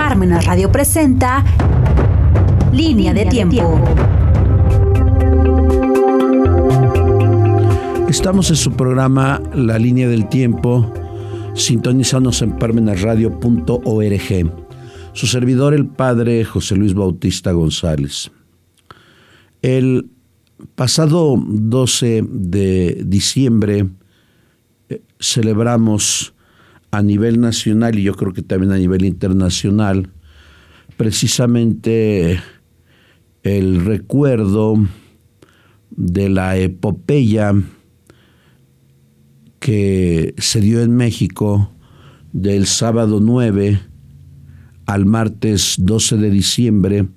Parmenas 0.00 0.46
Radio 0.46 0.72
presenta 0.72 1.44
Línea 2.72 3.12
de 3.12 3.26
Tiempo. 3.26 3.78
Estamos 8.08 8.48
en 8.48 8.56
su 8.56 8.72
programa 8.72 9.42
La 9.52 9.78
Línea 9.78 10.08
del 10.08 10.26
Tiempo, 10.30 10.90
sintonizándonos 11.54 12.40
en 12.40 12.56
parmenasradio.org. 12.58 14.52
Su 15.12 15.26
servidor, 15.26 15.74
el 15.74 15.86
padre 15.86 16.46
José 16.46 16.76
Luis 16.76 16.94
Bautista 16.94 17.52
González. 17.52 18.30
El 19.60 20.08
pasado 20.76 21.36
12 21.46 22.24
de 22.26 23.02
diciembre 23.04 23.90
eh, 24.88 25.02
celebramos 25.18 26.32
a 26.90 27.02
nivel 27.02 27.40
nacional 27.40 27.98
y 27.98 28.02
yo 28.02 28.14
creo 28.14 28.32
que 28.32 28.42
también 28.42 28.72
a 28.72 28.78
nivel 28.78 29.04
internacional 29.04 30.10
precisamente 30.96 32.40
el 33.42 33.84
recuerdo 33.84 34.76
de 35.90 36.28
la 36.28 36.58
epopeya 36.58 37.54
que 39.60 40.34
se 40.38 40.60
dio 40.60 40.82
en 40.82 40.96
México 40.96 41.70
del 42.32 42.66
sábado 42.66 43.20
9 43.20 43.80
al 44.86 45.06
martes 45.06 45.76
12 45.78 46.16
de 46.16 46.30
diciembre, 46.30 47.08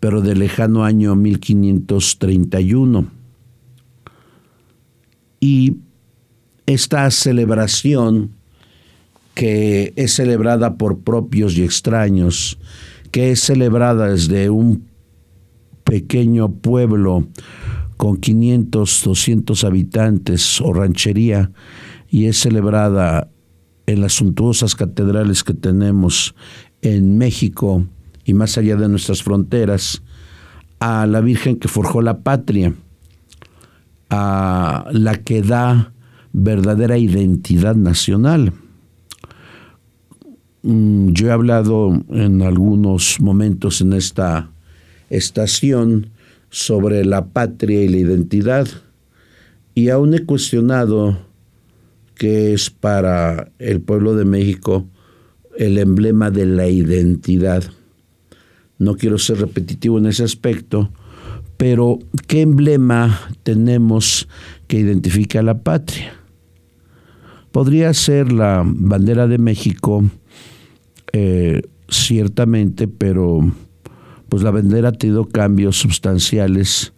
pero 0.00 0.20
del 0.20 0.40
lejano 0.40 0.84
año 0.84 1.14
1531. 1.14 3.06
Y 5.40 5.76
esta 6.66 7.10
celebración 7.10 8.30
que 9.34 9.92
es 9.96 10.14
celebrada 10.14 10.76
por 10.76 11.00
propios 11.00 11.56
y 11.56 11.64
extraños, 11.64 12.58
que 13.10 13.32
es 13.32 13.40
celebrada 13.40 14.08
desde 14.08 14.50
un 14.50 14.88
pequeño 15.84 16.50
pueblo 16.50 17.26
con 17.96 18.16
500, 18.16 19.02
200 19.04 19.64
habitantes 19.64 20.60
o 20.60 20.72
ranchería 20.72 21.50
y 22.08 22.26
es 22.26 22.38
celebrada 22.38 23.28
en 23.86 24.00
las 24.00 24.14
suntuosas 24.14 24.74
catedrales 24.74 25.44
que 25.44 25.54
tenemos 25.54 26.34
en 26.82 27.18
México 27.18 27.86
y 28.24 28.34
más 28.34 28.56
allá 28.56 28.76
de 28.76 28.88
nuestras 28.88 29.22
fronteras, 29.22 30.02
a 30.80 31.06
la 31.06 31.20
Virgen 31.20 31.56
que 31.56 31.68
forjó 31.68 32.02
la 32.02 32.20
patria, 32.20 32.74
a 34.10 34.86
la 34.92 35.16
que 35.16 35.42
da 35.42 35.92
verdadera 36.32 36.98
identidad 36.98 37.76
nacional. 37.76 38.52
Mm, 40.66 41.10
yo 41.12 41.28
he 41.28 41.30
hablado 41.30 42.02
en 42.08 42.40
algunos 42.40 43.20
momentos 43.20 43.82
en 43.82 43.92
esta 43.92 44.50
estación 45.10 46.08
sobre 46.48 47.04
la 47.04 47.26
patria 47.26 47.82
y 47.82 47.88
la 47.88 47.98
identidad 47.98 48.66
y 49.74 49.90
aún 49.90 50.14
he 50.14 50.24
cuestionado 50.24 51.18
qué 52.14 52.54
es 52.54 52.70
para 52.70 53.52
el 53.58 53.82
pueblo 53.82 54.16
de 54.16 54.24
México 54.24 54.86
el 55.58 55.76
emblema 55.76 56.30
de 56.30 56.46
la 56.46 56.66
identidad. 56.66 57.62
No 58.78 58.96
quiero 58.96 59.18
ser 59.18 59.40
repetitivo 59.40 59.98
en 59.98 60.06
ese 60.06 60.24
aspecto, 60.24 60.90
pero 61.58 61.98
¿qué 62.26 62.40
emblema 62.40 63.20
tenemos 63.42 64.28
que 64.66 64.78
identifica 64.78 65.42
la 65.42 65.58
patria? 65.58 66.14
Podría 67.52 67.92
ser 67.92 68.32
la 68.32 68.62
bandera 68.64 69.26
de 69.26 69.36
México, 69.36 70.02
eh, 71.16 71.62
ciertamente, 71.88 72.88
pero 72.88 73.38
pues 74.28 74.42
la 74.42 74.50
bandera 74.50 74.88
ha 74.88 74.92
tenido 74.92 75.28
cambios 75.28 75.76
sustanciales 75.76 76.92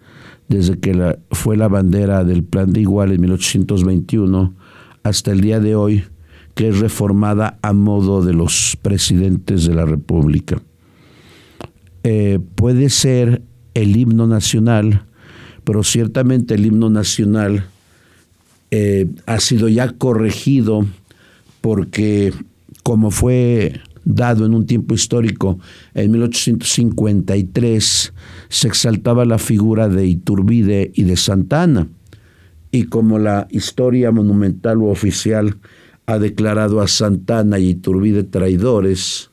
desde 0.48 0.78
que 0.78 1.19
fue 1.33 1.59
la 1.59 1.69
bandera 1.69 2.25
del 2.25 2.42
Plan 2.42 2.72
de 2.72 2.81
Igual 2.81 3.12
en 3.12 3.21
1821 3.21 4.55
hasta 5.03 5.32
el 5.32 5.43
día 5.43 5.60
de 5.60 5.75
hoy, 5.75 6.05
que 6.55 6.69
es 6.69 6.78
reformada 6.78 7.59
a 7.60 7.75
modo 7.75 8.25
de 8.25 8.32
los 8.32 8.78
presidentes 8.81 9.66
de 9.66 9.75
la 9.75 9.84
República. 9.84 10.62
Eh, 12.03 12.38
puede 12.55 12.88
ser 12.88 13.43
el 13.75 13.99
himno 13.99 14.26
nacional, 14.26 15.05
pero 15.65 15.84
ciertamente 15.84 16.55
el 16.55 16.65
himno 16.65 16.88
nacional 16.88 17.66
eh, 18.71 19.10
ha 19.26 19.41
sido 19.41 19.69
ya 19.69 19.91
corregido 19.91 20.87
porque 21.60 22.32
como 22.82 23.10
fue 23.10 23.81
dado 24.06 24.47
en 24.47 24.55
un 24.55 24.67
tiempo 24.67 24.94
histórico, 24.94 25.59
en 25.93 26.12
1853, 26.12 28.15
se 28.49 28.69
exaltaba 28.69 29.25
la 29.25 29.39
figura 29.39 29.89
de 29.89 30.06
Iturbide 30.06 30.93
y 30.94 31.03
de 31.03 31.17
Santana. 31.17 31.89
Y 32.71 32.84
como 32.84 33.19
la 33.19 33.49
historia 33.50 34.12
monumental 34.12 34.78
o 34.78 34.87
oficial 34.87 35.56
ha 36.06 36.19
declarado 36.19 36.81
a 36.81 36.87
Santana 36.87 37.59
y 37.59 37.71
Iturbide 37.71 38.22
traidores, 38.22 39.31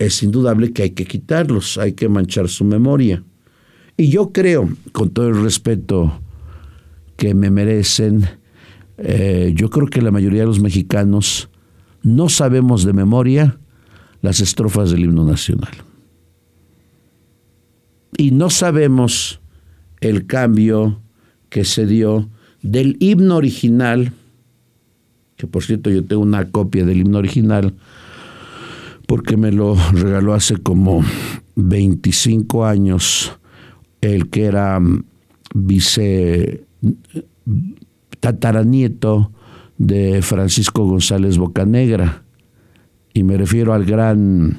es 0.00 0.22
indudable 0.24 0.72
que 0.72 0.82
hay 0.82 0.90
que 0.90 1.04
quitarlos, 1.04 1.78
hay 1.78 1.92
que 1.92 2.08
manchar 2.08 2.48
su 2.48 2.64
memoria. 2.64 3.22
Y 3.96 4.08
yo 4.08 4.32
creo, 4.32 4.68
con 4.90 5.10
todo 5.10 5.28
el 5.28 5.40
respeto 5.40 6.20
que 7.16 7.32
me 7.32 7.52
merecen, 7.52 8.26
eh, 8.98 9.52
yo 9.54 9.70
creo 9.70 9.86
que 9.86 10.02
la 10.02 10.10
mayoría 10.10 10.40
de 10.40 10.46
los 10.46 10.58
mexicanos 10.58 11.48
no 12.04 12.28
sabemos 12.28 12.84
de 12.84 12.92
memoria 12.92 13.58
las 14.20 14.40
estrofas 14.40 14.90
del 14.90 15.04
himno 15.04 15.24
nacional. 15.24 15.72
Y 18.16 18.30
no 18.30 18.50
sabemos 18.50 19.40
el 20.00 20.26
cambio 20.26 21.00
que 21.48 21.64
se 21.64 21.86
dio 21.86 22.28
del 22.62 22.96
himno 23.00 23.36
original, 23.36 24.12
que 25.36 25.46
por 25.46 25.64
cierto 25.64 25.90
yo 25.90 26.04
tengo 26.04 26.22
una 26.22 26.50
copia 26.50 26.84
del 26.84 27.00
himno 27.00 27.18
original, 27.18 27.74
porque 29.06 29.36
me 29.36 29.50
lo 29.50 29.76
regaló 29.92 30.34
hace 30.34 30.58
como 30.58 31.02
25 31.56 32.64
años 32.64 33.32
el 34.00 34.28
que 34.28 34.44
era 34.44 34.80
vice 35.54 36.64
tataranieto 38.20 39.30
de 39.78 40.22
Francisco 40.22 40.84
González 40.86 41.38
Bocanegra. 41.38 42.22
Y 43.12 43.22
me 43.22 43.36
refiero 43.36 43.72
al 43.72 43.84
gran, 43.84 44.58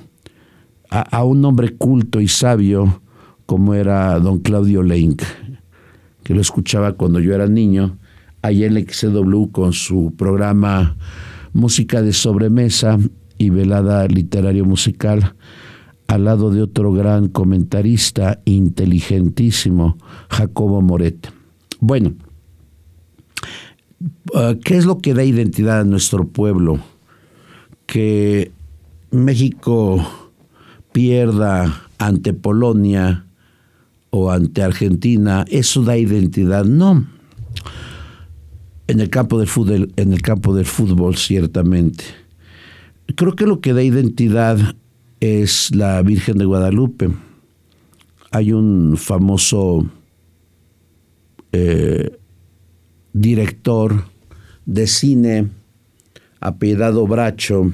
a, 0.89 1.23
un 1.23 1.43
hombre 1.45 1.75
culto 1.75 2.21
y 2.21 2.27
sabio 2.27 3.01
como 3.45 3.73
era 3.73 4.17
don 4.19 4.39
Claudio 4.39 4.81
Lenk, 4.81 5.21
que 6.23 6.33
lo 6.33 6.41
escuchaba 6.41 6.93
cuando 6.93 7.19
yo 7.19 7.35
era 7.35 7.47
niño, 7.47 7.97
allá 8.41 8.65
en 8.65 8.87
XW 8.87 9.51
con 9.51 9.73
su 9.73 10.13
programa 10.15 10.95
Música 11.53 12.01
de 12.01 12.13
Sobremesa 12.13 12.97
y 13.37 13.49
Velada 13.49 14.07
Literario 14.07 14.65
Musical, 14.65 15.35
al 16.07 16.25
lado 16.25 16.49
de 16.51 16.61
otro 16.61 16.91
gran 16.93 17.27
comentarista 17.27 18.41
inteligentísimo, 18.45 19.97
Jacobo 20.29 20.81
Moret. 20.81 21.31
Bueno, 21.79 22.13
Ah, 24.37 24.55
¿Qué 24.61 24.75
es 24.75 24.83
lo 24.83 24.97
que 24.97 25.13
da 25.13 25.23
identidad 25.23 25.79
a 25.79 25.83
nuestro 25.85 26.27
pueblo? 26.27 26.81
Que 27.85 28.51
México 29.09 30.05
pierda 30.91 31.87
ante 31.97 32.33
Polonia 32.33 33.27
o 34.09 34.29
ante 34.31 34.61
Argentina, 34.61 35.45
¿eso 35.47 35.83
da 35.83 35.95
identidad? 35.95 36.65
No. 36.65 37.07
En 38.87 38.99
el 38.99 39.09
campo 39.09 39.39
del 39.39 39.47
fútbol, 39.47 41.15
ciertamente. 41.15 42.03
Creo 43.15 43.37
que 43.37 43.45
lo 43.45 43.61
que 43.61 43.71
da 43.71 43.83
identidad 43.83 44.57
es 45.21 45.73
la 45.73 46.01
Virgen 46.01 46.39
de 46.39 46.43
Guadalupe. 46.43 47.09
Hay 48.31 48.51
un 48.51 48.97
famoso 48.97 49.85
eh, 51.53 52.19
director 53.13 54.13
de 54.65 54.87
cine 54.87 55.49
apellidado 56.39 57.07
Bracho, 57.07 57.71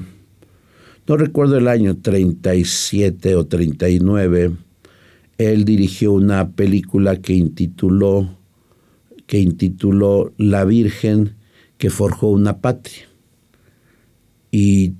no 1.06 1.16
recuerdo 1.16 1.58
el 1.58 1.68
año 1.68 1.96
37 1.96 3.34
o 3.34 3.46
39, 3.46 4.52
él 5.38 5.64
dirigió 5.64 6.12
una 6.12 6.50
película 6.50 7.16
que 7.16 7.34
intituló, 7.34 8.38
que 9.26 9.38
intituló 9.38 10.32
La 10.36 10.64
Virgen 10.64 11.36
que 11.78 11.90
forjó 11.90 12.28
una 12.28 12.58
patria. 12.58 13.08
Y 14.52 14.94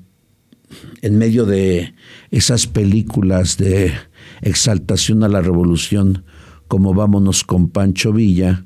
en 1.03 1.19
medio 1.19 1.47
de 1.47 1.95
esas 2.31 2.67
películas 2.67 3.57
de 3.57 3.93
exaltación 4.41 5.23
a 5.23 5.29
la 5.29 5.41
revolución, 5.41 6.25
como 6.67 6.95
Vámonos 6.95 7.45
con 7.45 7.69
Pancho 7.69 8.13
Villa, 8.13 8.65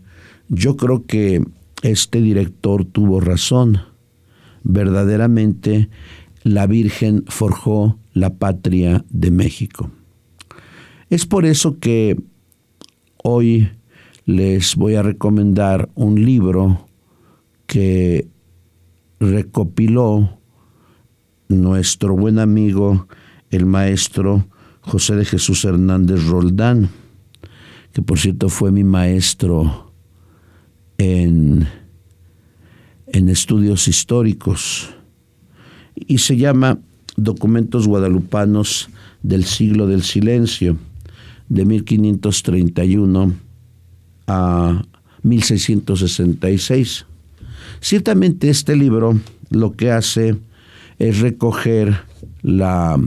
yo 0.48 0.76
creo 0.76 1.04
que 1.06 1.44
este 1.88 2.20
director 2.20 2.84
tuvo 2.84 3.20
razón. 3.20 3.80
Verdaderamente 4.62 5.88
la 6.42 6.66
Virgen 6.66 7.24
forjó 7.26 7.98
la 8.12 8.34
patria 8.34 9.04
de 9.10 9.30
México. 9.30 9.90
Es 11.10 11.26
por 11.26 11.44
eso 11.44 11.78
que 11.78 12.16
hoy 13.22 13.68
les 14.24 14.74
voy 14.76 14.94
a 14.96 15.02
recomendar 15.02 15.88
un 15.94 16.24
libro 16.24 16.88
que 17.66 18.28
recopiló 19.20 20.38
nuestro 21.48 22.16
buen 22.16 22.38
amigo, 22.38 23.06
el 23.50 23.66
maestro 23.66 24.46
José 24.80 25.16
de 25.16 25.24
Jesús 25.24 25.64
Hernández 25.64 26.26
Roldán, 26.26 26.90
que 27.92 28.02
por 28.02 28.18
cierto 28.18 28.48
fue 28.48 28.72
mi 28.72 28.84
maestro 28.84 29.85
en, 30.98 31.68
en 33.06 33.28
estudios 33.28 33.88
históricos 33.88 34.90
y 35.94 36.18
se 36.18 36.36
llama 36.36 36.78
Documentos 37.16 37.88
Guadalupanos 37.88 38.90
del 39.22 39.44
siglo 39.44 39.86
del 39.86 40.02
silencio, 40.02 40.76
de 41.48 41.64
1531 41.64 43.34
a 44.26 44.82
1666. 45.22 47.06
Ciertamente 47.80 48.50
este 48.50 48.76
libro 48.76 49.18
lo 49.50 49.72
que 49.72 49.90
hace 49.90 50.36
es 50.98 51.20
recoger 51.20 51.96
la, 52.42 53.00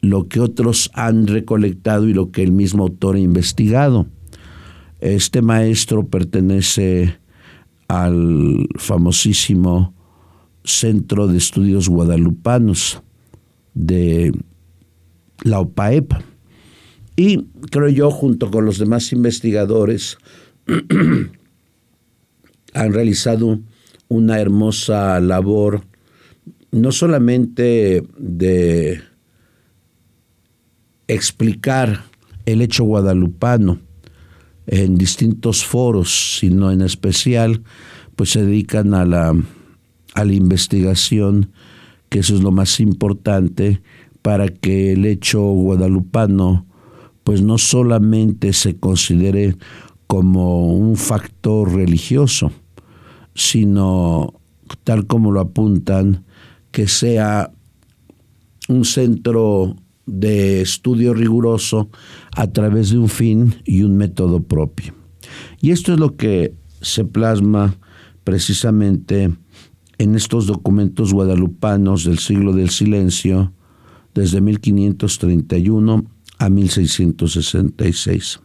lo 0.00 0.28
que 0.28 0.40
otros 0.40 0.90
han 0.94 1.26
recolectado 1.26 2.08
y 2.08 2.14
lo 2.14 2.30
que 2.30 2.42
el 2.42 2.52
mismo 2.52 2.84
autor 2.84 3.16
ha 3.16 3.20
investigado. 3.20 4.06
Este 5.00 5.40
maestro 5.40 6.06
pertenece 6.06 7.18
al 7.88 8.68
famosísimo 8.76 9.94
Centro 10.62 11.26
de 11.26 11.38
Estudios 11.38 11.88
Guadalupanos 11.88 13.02
de 13.72 14.30
la 15.42 15.60
OPAEP. 15.60 16.12
Y 17.16 17.46
creo 17.70 17.88
yo, 17.88 18.10
junto 18.10 18.50
con 18.50 18.66
los 18.66 18.78
demás 18.78 19.12
investigadores, 19.12 20.18
han 22.74 22.92
realizado 22.92 23.58
una 24.08 24.38
hermosa 24.38 25.18
labor, 25.20 25.82
no 26.72 26.92
solamente 26.92 28.02
de 28.18 29.00
explicar 31.08 32.04
el 32.44 32.60
hecho 32.60 32.84
guadalupano 32.84 33.80
en 34.70 34.96
distintos 34.96 35.64
foros, 35.64 36.38
sino 36.38 36.70
en 36.70 36.80
especial, 36.80 37.62
pues 38.14 38.30
se 38.30 38.44
dedican 38.44 38.94
a 38.94 39.04
la 39.04 39.34
a 40.14 40.24
la 40.24 40.32
investigación, 40.32 41.52
que 42.08 42.20
eso 42.20 42.34
es 42.34 42.42
lo 42.42 42.50
más 42.50 42.80
importante 42.80 43.80
para 44.22 44.48
que 44.48 44.92
el 44.92 45.06
hecho 45.06 45.40
guadalupano 45.40 46.66
pues 47.24 47.42
no 47.42 47.58
solamente 47.58 48.52
se 48.52 48.76
considere 48.76 49.56
como 50.06 50.72
un 50.72 50.96
factor 50.96 51.72
religioso, 51.72 52.50
sino 53.34 54.34
tal 54.84 55.06
como 55.06 55.30
lo 55.30 55.40
apuntan, 55.40 56.24
que 56.72 56.88
sea 56.88 57.52
un 58.68 58.84
centro 58.84 59.76
de 60.06 60.60
estudio 60.60 61.14
riguroso 61.14 61.90
a 62.32 62.46
través 62.48 62.90
de 62.90 62.98
un 62.98 63.08
fin 63.08 63.54
y 63.64 63.82
un 63.82 63.96
método 63.96 64.42
propio. 64.42 64.94
Y 65.60 65.70
esto 65.70 65.92
es 65.92 66.00
lo 66.00 66.16
que 66.16 66.54
se 66.80 67.04
plasma 67.04 67.76
precisamente 68.24 69.30
en 69.98 70.14
estos 70.14 70.46
documentos 70.46 71.12
guadalupanos 71.12 72.04
del 72.04 72.18
siglo 72.18 72.52
del 72.52 72.70
silencio, 72.70 73.52
desde 74.14 74.40
1531 74.40 76.04
a 76.38 76.48
1666. 76.48 78.40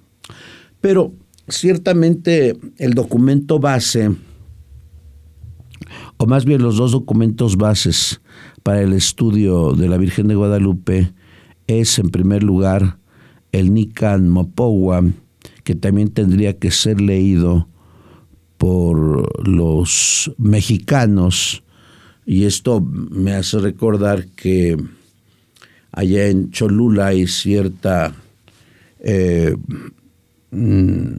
Pero 0.81 1.13
ciertamente 1.47 2.57
el 2.77 2.93
documento 2.93 3.59
base, 3.59 4.11
o 6.17 6.25
más 6.25 6.45
bien 6.45 6.61
los 6.61 6.75
dos 6.77 6.91
documentos 6.91 7.55
bases 7.57 8.21
para 8.63 8.81
el 8.81 8.93
estudio 8.93 9.71
de 9.73 9.87
la 9.87 9.97
Virgen 9.97 10.27
de 10.27 10.35
Guadalupe, 10.35 11.13
es 11.67 12.00
en 12.00 12.09
primer 12.09 12.44
lugar 12.44 12.97
el 13.51 13.73
Nican 13.73 14.29
Mopowa, 14.29 15.03
que 15.63 15.75
también 15.75 16.09
tendría 16.09 16.57
que 16.57 16.71
ser 16.71 17.01
leído 17.01 17.67
por 18.57 19.47
los 19.47 20.31
mexicanos. 20.38 21.63
Y 22.25 22.45
esto 22.45 22.81
me 22.81 23.33
hace 23.33 23.59
recordar 23.59 24.27
que 24.27 24.77
allá 25.91 26.27
en 26.27 26.51
Cholula 26.51 27.07
hay 27.07 27.27
cierta 27.27 28.13
eh, 29.00 29.56
mm, 30.51 31.15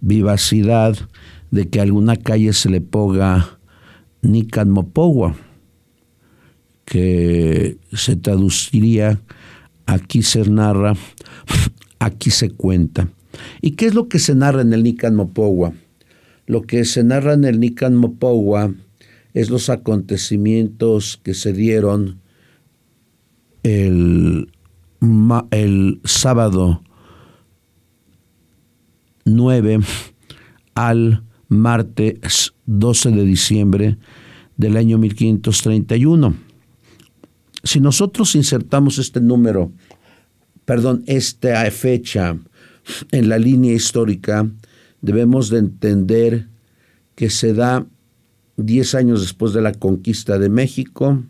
vivacidad 0.00 0.96
de 1.50 1.68
que 1.68 1.80
a 1.80 1.82
alguna 1.82 2.16
calle 2.16 2.52
se 2.52 2.70
le 2.70 2.80
ponga 2.80 3.58
Nican 4.22 4.70
Mopogua, 4.70 5.34
que 6.84 7.76
se 7.92 8.16
traduciría 8.16 9.20
aquí 9.88 10.22
se 10.22 10.48
narra, 10.48 10.94
aquí 11.98 12.30
se 12.30 12.50
cuenta. 12.50 13.08
¿Y 13.60 13.72
qué 13.72 13.86
es 13.86 13.94
lo 13.94 14.08
que 14.08 14.18
se 14.18 14.34
narra 14.34 14.62
en 14.62 14.72
el 14.72 14.82
Nican 14.82 15.14
Mopogua? 15.14 15.72
Lo 16.46 16.62
que 16.62 16.84
se 16.84 17.02
narra 17.02 17.32
en 17.32 17.44
el 17.44 17.58
Nican 17.58 17.96
Mopowa 17.96 18.72
es 19.34 19.50
los 19.50 19.68
acontecimientos 19.70 21.20
que 21.22 21.34
se 21.34 21.52
dieron 21.52 22.20
el, 23.62 24.50
el 25.50 26.00
sábado 26.04 26.82
9 29.24 29.80
al 30.74 31.22
martes 31.48 32.54
12 32.66 33.10
de 33.10 33.24
diciembre 33.24 33.98
del 34.56 34.76
año 34.76 34.98
1531. 34.98 36.47
Si 37.68 37.80
nosotros 37.80 38.34
insertamos 38.34 38.96
este 38.96 39.20
número, 39.20 39.70
perdón, 40.64 41.04
esta 41.04 41.70
fecha 41.70 42.38
en 43.12 43.28
la 43.28 43.36
línea 43.38 43.74
histórica, 43.74 44.50
debemos 45.02 45.50
de 45.50 45.58
entender 45.58 46.48
que 47.14 47.28
se 47.28 47.52
da 47.52 47.84
diez 48.56 48.94
años 48.94 49.20
después 49.20 49.52
de 49.52 49.60
la 49.60 49.74
conquista 49.74 50.38
de 50.38 50.48
México, 50.48 51.22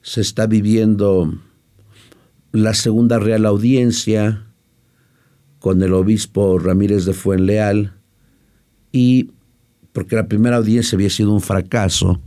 se 0.00 0.20
está 0.20 0.48
viviendo 0.48 1.32
la 2.50 2.74
segunda 2.74 3.20
real 3.20 3.46
audiencia 3.46 4.44
con 5.60 5.84
el 5.84 5.92
obispo 5.92 6.58
Ramírez 6.58 7.04
de 7.04 7.12
Fuenleal 7.12 7.94
y 8.90 9.30
porque 9.92 10.16
la 10.16 10.26
primera 10.26 10.56
audiencia 10.56 10.96
había 10.96 11.10
sido 11.10 11.32
un 11.32 11.40
fracaso 11.40 12.20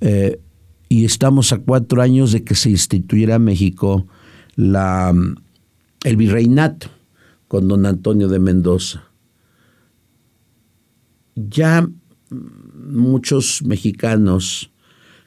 eh, 0.00 0.40
y 0.88 1.04
estamos 1.04 1.52
a 1.52 1.58
cuatro 1.58 2.00
años 2.02 2.32
de 2.32 2.44
que 2.44 2.54
se 2.54 2.70
instituyera 2.70 3.36
en 3.36 3.44
México 3.44 4.06
la, 4.56 5.14
el 6.04 6.16
virreinato 6.16 6.88
con 7.46 7.68
don 7.68 7.86
Antonio 7.86 8.28
de 8.28 8.38
Mendoza. 8.38 9.04
Ya 11.34 11.88
muchos 12.30 13.62
mexicanos 13.62 14.70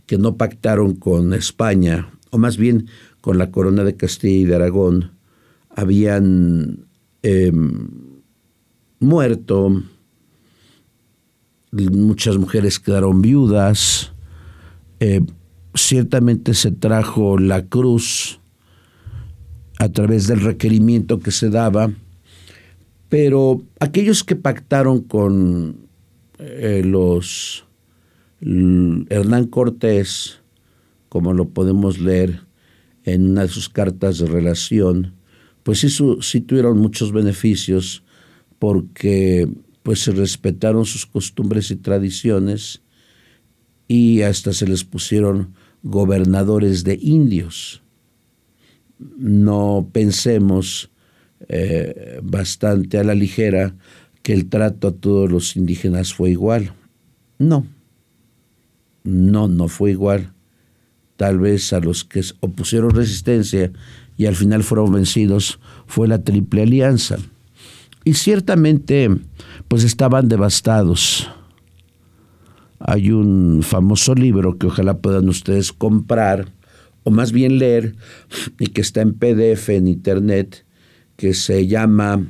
que 0.06 0.18
no 0.18 0.36
pactaron 0.36 0.96
con 0.96 1.34
España, 1.34 2.10
o 2.32 2.38
más 2.38 2.58
bien 2.58 2.88
con 3.22 3.38
la 3.38 3.52
corona 3.52 3.84
de 3.84 3.96
Castilla 3.96 4.42
y 4.42 4.46
de 4.46 4.56
Aragón, 4.56 5.12
habían 5.70 6.86
em, 7.22 7.88
muerto, 9.00 9.84
muchas 11.72 12.38
mujeres 12.38 12.80
quedaron 12.80 13.22
viudas, 13.22 14.12
eh, 15.00 15.22
ciertamente 15.74 16.54
se 16.54 16.72
trajo 16.72 17.38
la 17.38 17.66
cruz 17.66 18.40
a 19.80 19.90
través 19.90 20.28
del 20.28 20.42
requerimiento 20.42 21.20
que 21.20 21.32
se 21.32 21.50
daba 21.50 21.92
pero 23.12 23.62
aquellos 23.82 24.24
que 24.24 24.38
pactaron 24.38 25.02
con 25.02 25.90
eh, 26.40 26.82
los 26.86 27.66
Hernán 28.40 29.48
Cortés, 29.48 30.40
como 31.10 31.34
lo 31.34 31.50
podemos 31.50 32.00
leer 32.00 32.44
en 33.04 33.32
una 33.32 33.42
de 33.42 33.48
sus 33.50 33.68
cartas 33.68 34.18
de 34.18 34.28
relación, 34.28 35.14
pues 35.64 35.80
sí, 35.80 35.90
sí 36.22 36.40
tuvieron 36.40 36.78
muchos 36.78 37.12
beneficios 37.12 38.02
porque 38.60 39.46
pues 39.84 40.00
se 40.00 40.14
respetaron 40.14 40.86
sus 40.86 41.06
costumbres 41.06 41.70
y 41.70 41.76
tradiciones 41.76 42.82
y 43.90 44.22
hasta 44.22 44.54
se 44.54 44.68
les 44.68 44.86
pusieron 44.86 45.54
gobernadores 45.84 46.84
de 46.84 46.98
indios. 47.02 47.82
No 49.18 49.88
pensemos 49.92 50.92
eh, 51.48 52.20
bastante 52.22 53.00
a 53.00 53.04
la 53.04 53.16
ligera 53.16 53.76
que 54.22 54.34
el 54.34 54.48
trato 54.50 54.90
a 54.90 54.92
todos 54.92 55.32
los 55.32 55.56
indígenas 55.56 56.14
fue 56.14 56.32
igual. 56.32 56.74
No. 57.40 57.66
No, 59.04 59.48
no 59.48 59.68
fue 59.68 59.92
igual. 59.92 60.34
Tal 61.18 61.40
vez 61.40 61.74
a 61.74 61.80
los 61.80 62.04
que 62.04 62.24
opusieron 62.40 62.92
resistencia 62.92 63.72
y 64.18 64.28
al 64.28 64.36
final 64.36 64.64
fueron 64.64 64.94
vencidos 64.94 65.60
fue 65.88 66.08
la 66.08 66.24
Triple 66.24 66.64
Alianza. 66.64 67.18
Y 68.04 68.14
ciertamente, 68.14 69.10
pues 69.68 69.84
estaban 69.84 70.28
devastados. 70.28 71.30
Hay 72.84 73.12
un 73.12 73.62
famoso 73.62 74.16
libro 74.16 74.58
que 74.58 74.68
ojalá 74.68 74.98
puedan 74.98 75.30
ustedes 75.30 75.72
comprar, 75.72 76.52
o 77.04 77.12
más 77.12 77.32
bien 77.32 77.60
leer, 77.60 77.96
y 78.60 78.68
que 78.68 78.82
está 78.82 79.02
en 79.02 79.14
PDF 79.14 79.70
en 79.70 79.88
internet, 79.88 80.66
que 81.16 81.36
se 81.36 81.68
llama 81.68 82.26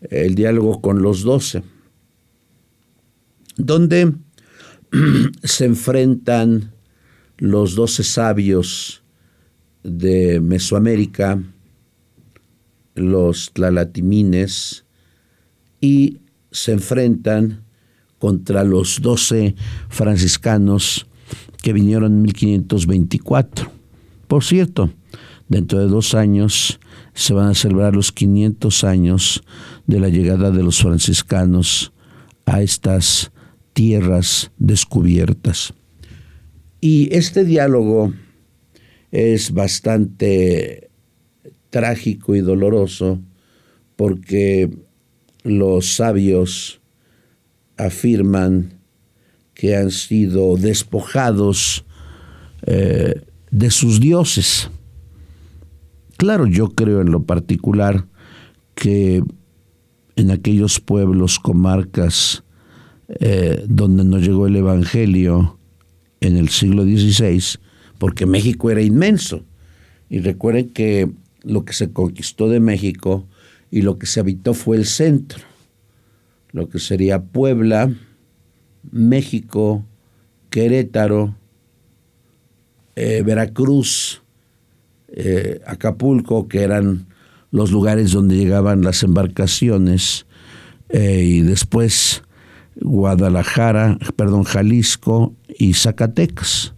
El 0.00 0.34
diálogo 0.34 0.80
con 0.80 1.02
los 1.02 1.22
doce, 1.22 1.62
donde 3.56 4.14
se 5.42 5.66
enfrentan 5.66 6.72
los 7.36 7.74
doce 7.74 8.02
sabios 8.02 9.02
de 9.82 10.40
Mesoamérica, 10.40 11.42
los 12.94 13.52
tlalatimines, 13.52 14.86
y 15.80 16.20
se 16.50 16.72
enfrentan 16.72 17.64
contra 18.22 18.62
los 18.62 19.02
doce 19.02 19.56
franciscanos 19.88 21.08
que 21.60 21.72
vinieron 21.72 22.12
en 22.12 22.22
1524. 22.22 23.68
Por 24.28 24.44
cierto, 24.44 24.92
dentro 25.48 25.80
de 25.80 25.88
dos 25.88 26.14
años 26.14 26.78
se 27.14 27.34
van 27.34 27.48
a 27.48 27.54
celebrar 27.54 27.96
los 27.96 28.12
500 28.12 28.84
años 28.84 29.42
de 29.88 29.98
la 29.98 30.08
llegada 30.08 30.52
de 30.52 30.62
los 30.62 30.80
franciscanos 30.80 31.92
a 32.46 32.62
estas 32.62 33.32
tierras 33.72 34.52
descubiertas. 34.56 35.74
Y 36.80 37.12
este 37.12 37.44
diálogo 37.44 38.14
es 39.10 39.50
bastante 39.50 40.90
trágico 41.70 42.36
y 42.36 42.40
doloroso 42.40 43.18
porque 43.96 44.70
los 45.42 45.96
sabios 45.96 46.81
afirman 47.76 48.74
que 49.54 49.76
han 49.76 49.90
sido 49.90 50.56
despojados 50.56 51.84
eh, 52.66 53.22
de 53.50 53.70
sus 53.70 54.00
dioses. 54.00 54.70
Claro, 56.16 56.46
yo 56.46 56.70
creo 56.70 57.00
en 57.00 57.10
lo 57.10 57.24
particular 57.24 58.06
que 58.74 59.22
en 60.16 60.30
aquellos 60.30 60.80
pueblos, 60.80 61.38
comarcas, 61.38 62.44
eh, 63.08 63.64
donde 63.68 64.04
nos 64.04 64.22
llegó 64.22 64.46
el 64.46 64.56
Evangelio 64.56 65.58
en 66.20 66.36
el 66.36 66.48
siglo 66.48 66.84
XVI, 66.84 67.58
porque 67.98 68.26
México 68.26 68.70
era 68.70 68.82
inmenso. 68.82 69.44
Y 70.08 70.20
recuerden 70.20 70.70
que 70.70 71.10
lo 71.42 71.64
que 71.64 71.72
se 71.72 71.92
conquistó 71.92 72.48
de 72.48 72.60
México 72.60 73.26
y 73.70 73.82
lo 73.82 73.98
que 73.98 74.06
se 74.06 74.20
habitó 74.20 74.54
fue 74.54 74.76
el 74.76 74.86
centro, 74.86 75.40
lo 76.52 76.68
que 76.68 76.78
sería 76.78 77.22
Puebla, 77.22 77.92
México, 78.90 79.84
Querétaro, 80.50 81.34
eh, 82.94 83.22
Veracruz, 83.24 84.22
eh, 85.08 85.60
Acapulco, 85.66 86.48
que 86.48 86.62
eran 86.62 87.06
los 87.50 87.70
lugares 87.70 88.12
donde 88.12 88.36
llegaban 88.36 88.82
las 88.82 89.02
embarcaciones, 89.02 90.26
y 90.94 91.40
después 91.40 92.22
Guadalajara, 92.76 93.98
perdón, 94.16 94.44
Jalisco 94.44 95.34
y 95.58 95.74
Zacatecas. 95.74 96.74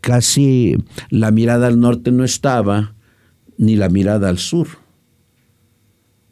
Casi 0.00 0.76
la 1.10 1.30
mirada 1.32 1.66
al 1.66 1.80
norte 1.80 2.12
no 2.12 2.24
estaba, 2.24 2.94
ni 3.58 3.74
la 3.74 3.88
mirada 3.88 4.28
al 4.28 4.38
sur. 4.38 4.68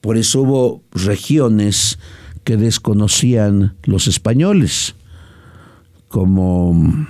Por 0.04 0.18
eso 0.18 0.42
hubo 0.42 0.82
regiones 0.92 1.98
que 2.44 2.58
desconocían 2.58 3.74
los 3.84 4.06
españoles, 4.06 4.96
como 6.08 7.06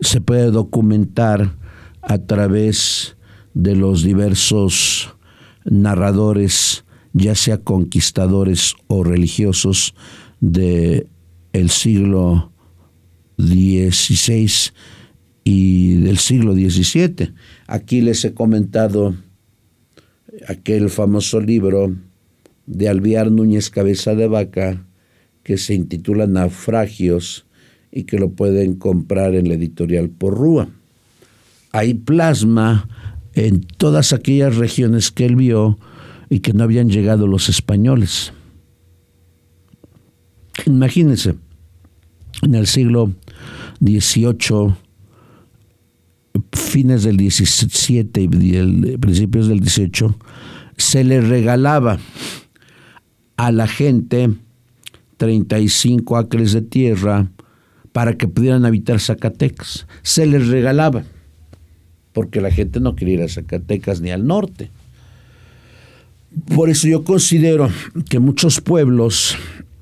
se 0.00 0.20
puede 0.20 0.50
documentar 0.50 1.54
a 2.02 2.18
través 2.18 3.16
de 3.54 3.76
los 3.76 4.02
diversos 4.02 5.14
narradores 5.64 6.84
ya 7.12 7.36
sea 7.36 7.58
conquistadores 7.58 8.74
o 8.88 9.04
religiosos 9.04 9.94
del 10.40 11.06
el 11.52 11.70
siglo 11.70 12.50
XVI 13.38 14.50
y 15.44 15.94
del 15.94 16.18
siglo 16.18 16.54
XVII. 16.54 17.34
Aquí 17.68 18.00
les 18.00 18.24
he 18.24 18.34
comentado 18.34 19.14
aquel 20.48 20.90
famoso 20.90 21.40
libro 21.40 21.94
de 22.66 22.88
Alviar 22.88 23.30
Núñez 23.30 23.70
Cabeza 23.70 24.14
de 24.14 24.28
Vaca 24.28 24.84
que 25.42 25.58
se 25.58 25.74
intitula 25.74 26.26
Naufragios 26.26 27.46
y 27.90 28.04
que 28.04 28.18
lo 28.18 28.30
pueden 28.30 28.74
comprar 28.74 29.34
en 29.34 29.48
la 29.48 29.54
editorial 29.54 30.08
Porrúa. 30.08 30.68
Ahí 31.72 31.94
plasma 31.94 32.88
en 33.34 33.62
todas 33.62 34.12
aquellas 34.12 34.56
regiones 34.56 35.10
que 35.10 35.26
él 35.26 35.36
vio 35.36 35.78
y 36.28 36.40
que 36.40 36.52
no 36.52 36.64
habían 36.64 36.88
llegado 36.88 37.26
los 37.26 37.48
españoles. 37.48 38.32
Imagínense, 40.66 41.34
en 42.42 42.54
el 42.54 42.66
siglo 42.66 43.12
XVIII, 43.80 44.74
fines 46.52 47.02
del 47.02 47.16
XVII 47.16 48.10
y 48.14 48.96
principios 48.98 49.48
del 49.48 49.62
XVIII, 49.62 50.14
se 50.76 51.04
le 51.04 51.20
regalaba 51.20 51.98
a 53.36 53.52
la 53.52 53.66
gente 53.66 54.30
35 55.16 56.16
acres 56.16 56.52
de 56.52 56.62
tierra 56.62 57.30
para 57.92 58.16
que 58.16 58.28
pudieran 58.28 58.64
habitar 58.64 58.98
Zacatecas. 59.00 59.86
Se 60.02 60.26
les 60.26 60.48
regalaba, 60.48 61.04
porque 62.12 62.40
la 62.40 62.50
gente 62.50 62.80
no 62.80 62.96
quería 62.96 63.14
ir 63.14 63.22
a 63.22 63.28
Zacatecas 63.28 64.00
ni 64.00 64.10
al 64.10 64.26
norte. 64.26 64.70
Por 66.54 66.70
eso 66.70 66.88
yo 66.88 67.04
considero 67.04 67.70
que 68.08 68.18
muchos 68.18 68.60
pueblos 68.60 69.36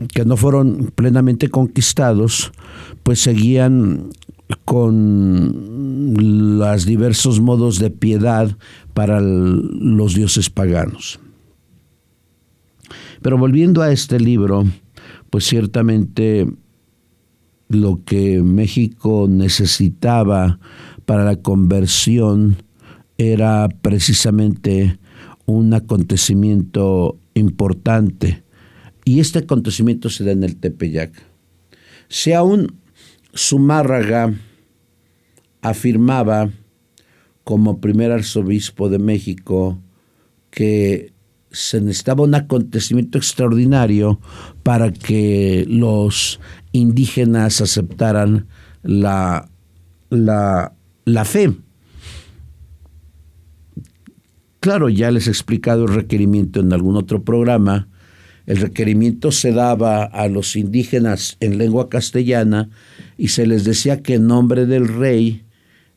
que 0.09 0.25
no 0.25 0.37
fueron 0.37 0.93
plenamente 0.95 1.49
conquistados, 1.49 2.53
pues 3.03 3.21
seguían 3.21 4.11
con 4.65 6.15
los 6.17 6.85
diversos 6.87 7.41
modos 7.41 7.79
de 7.79 7.91
piedad 7.91 8.57
para 8.95 9.21
los 9.21 10.15
dioses 10.15 10.51
paganos. 10.51 11.21
Pero 13.23 13.39
volviendo 13.39 13.83
a 13.83 13.93
este 13.93 14.19
libro, 14.19 14.65
pues 15.31 15.45
ciertamente 15.45 16.47
lo 17.69 18.01
que 18.05 18.43
México 18.43 19.27
necesitaba 19.29 20.59
para 21.05 21.25
la 21.25 21.37
conversión 21.37 22.57
era 23.19 23.69
precisamente 23.83 24.99
un 25.47 25.75
acontecimiento 25.75 27.19
importante. 27.35 28.43
Y 29.05 29.21
este 29.21 29.41
acontecimiento 29.41 30.09
se 30.09 30.25
da 30.25 30.33
en 30.33 30.45
el 30.45 30.57
Tepeyac. 30.57 31.13
Si 32.09 32.33
aún 32.33 32.75
Zumárraga 33.37 34.35
afirmaba 35.63 36.51
como 37.45 37.81
primer 37.81 38.13
arzobispo 38.13 38.89
de 38.89 38.99
México 38.99 39.79
que 40.51 41.13
se 41.53 41.81
necesitaba 41.81 42.25
un 42.25 42.35
acontecimiento 42.35 43.19
extraordinario 43.19 44.21
para 44.63 44.93
que 44.93 45.65
los 45.69 46.41
indígenas 46.73 47.61
aceptaran 47.61 48.47
la, 48.83 49.49
la, 50.11 50.73
la 51.05 51.25
fe. 51.25 51.53
Claro, 54.61 54.89
ya 54.89 55.11
les 55.11 55.27
he 55.27 55.31
explicado 55.31 55.85
el 55.85 55.95
requerimiento 55.95 56.61
en 56.61 56.73
algún 56.73 56.97
otro 56.97 57.25
programa. 57.25 57.89
El 58.51 58.57
requerimiento 58.57 59.31
se 59.31 59.53
daba 59.53 60.03
a 60.03 60.27
los 60.27 60.57
indígenas 60.57 61.37
en 61.39 61.57
lengua 61.57 61.89
castellana 61.89 62.69
y 63.17 63.29
se 63.29 63.47
les 63.47 63.63
decía 63.63 64.03
que 64.03 64.15
en 64.15 64.27
nombre 64.27 64.67
del 64.67 64.89
rey 64.89 65.45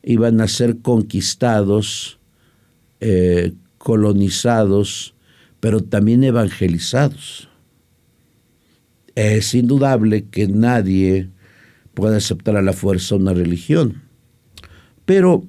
iban 0.04 0.40
a 0.40 0.46
ser 0.46 0.78
conquistados, 0.78 2.20
eh, 3.00 3.54
colonizados, 3.76 5.16
pero 5.58 5.80
también 5.80 6.22
evangelizados. 6.22 7.48
Es 9.16 9.52
indudable 9.52 10.26
que 10.26 10.46
nadie 10.46 11.30
puede 11.92 12.18
aceptar 12.18 12.56
a 12.56 12.62
la 12.62 12.72
fuerza 12.72 13.16
una 13.16 13.34
religión, 13.34 14.02
pero 15.04 15.44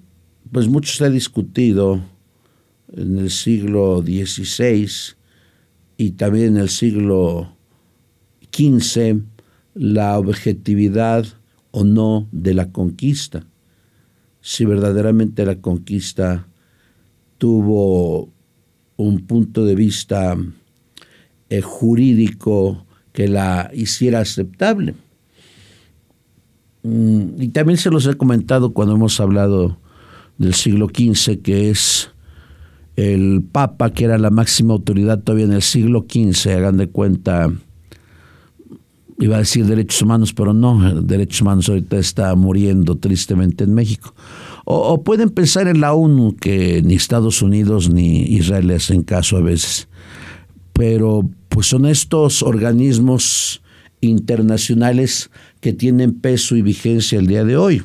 pues 0.51 0.67
mucho 0.67 0.91
se 0.91 1.05
ha 1.05 1.11
discutido 1.11 2.03
en 2.97 3.19
el 3.19 3.29
siglo 3.29 4.01
XVI 4.01 5.15
y 5.97 6.11
también 6.11 6.55
en 6.55 6.57
el 6.57 6.69
siglo 6.69 7.55
XV 8.51 9.21
la 9.73 10.17
objetividad 10.17 11.25
o 11.71 11.83
no 11.83 12.27
de 12.31 12.53
la 12.53 12.71
conquista. 12.71 13.45
Si 14.41 14.65
verdaderamente 14.65 15.45
la 15.45 15.55
conquista 15.55 16.47
tuvo 17.37 18.29
un 18.97 19.25
punto 19.25 19.65
de 19.65 19.75
vista 19.75 20.37
eh, 21.49 21.61
jurídico 21.61 22.85
que 23.11 23.27
la 23.27 23.69
hiciera 23.73 24.19
aceptable. 24.19 24.95
Mm, 26.83 27.41
y 27.41 27.47
también 27.49 27.77
se 27.77 27.89
los 27.89 28.05
he 28.07 28.15
comentado 28.15 28.73
cuando 28.73 28.95
hemos 28.95 29.19
hablado 29.19 29.77
del 30.37 30.53
siglo 30.53 30.87
XV, 30.87 31.41
que 31.41 31.69
es 31.69 32.11
el 32.95 33.43
Papa, 33.51 33.91
que 33.91 34.05
era 34.05 34.17
la 34.17 34.29
máxima 34.29 34.73
autoridad 34.73 35.19
todavía 35.19 35.45
en 35.45 35.53
el 35.53 35.61
siglo 35.61 36.05
XV, 36.09 36.51
hagan 36.51 36.77
de 36.77 36.87
cuenta, 36.87 37.51
iba 39.19 39.35
a 39.35 39.39
decir 39.39 39.65
derechos 39.65 40.01
humanos, 40.01 40.33
pero 40.33 40.53
no, 40.53 41.01
derechos 41.01 41.41
humanos 41.41 41.67
ahorita 41.67 41.97
está 41.97 42.33
muriendo 42.35 42.95
tristemente 42.95 43.65
en 43.65 43.73
México. 43.73 44.13
O, 44.65 45.03
pueden 45.03 45.29
pensar 45.29 45.67
en 45.67 45.79
la 45.79 45.93
ONU, 45.93 46.35
que 46.37 46.81
ni 46.83 46.95
Estados 46.95 47.41
Unidos 47.41 47.89
ni 47.89 48.23
Israel 48.23 48.67
le 48.67 48.75
hacen 48.75 49.03
caso 49.03 49.37
a 49.37 49.41
veces. 49.41 49.87
Pero 50.73 51.29
pues 51.49 51.67
son 51.67 51.85
estos 51.85 52.41
organismos 52.41 53.61
internacionales 54.01 55.29
que 55.61 55.71
tienen 55.71 56.19
peso 56.19 56.55
y 56.55 56.63
vigencia 56.63 57.19
el 57.19 57.27
día 57.27 57.43
de 57.43 57.57
hoy. 57.57 57.83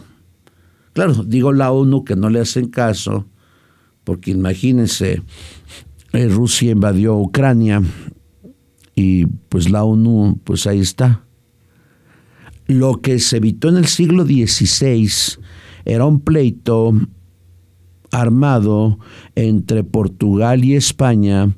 Claro, 0.95 1.23
digo 1.25 1.53
la 1.53 1.71
ONU 1.71 2.05
que 2.05 2.17
no 2.17 2.31
le 2.31 2.41
hacen 2.41 2.69
caso, 2.69 3.27
porque 4.11 4.33
imagínense, 4.33 5.23
eh, 6.13 6.27
Rusia 6.27 6.73
invadió 6.73 7.17
Ucrania 7.17 7.81
y 8.97 9.27
pues 9.27 9.71
la 9.71 9.85
ONU, 9.85 10.41
pues 10.43 10.67
ahí 10.67 10.81
está. 10.81 11.25
Lo 12.67 13.01
que 13.03 13.21
se 13.21 13.37
evitó 13.37 13.69
en 13.69 13.77
el 13.77 13.87
siglo 13.87 14.25
XVI 14.25 15.09
era 15.85 16.07
un 16.07 16.23
pleito 16.23 16.93
armado 18.11 18.99
entre 19.37 19.85
Portugal 19.85 20.65
y 20.65 20.75
España, 20.75 21.55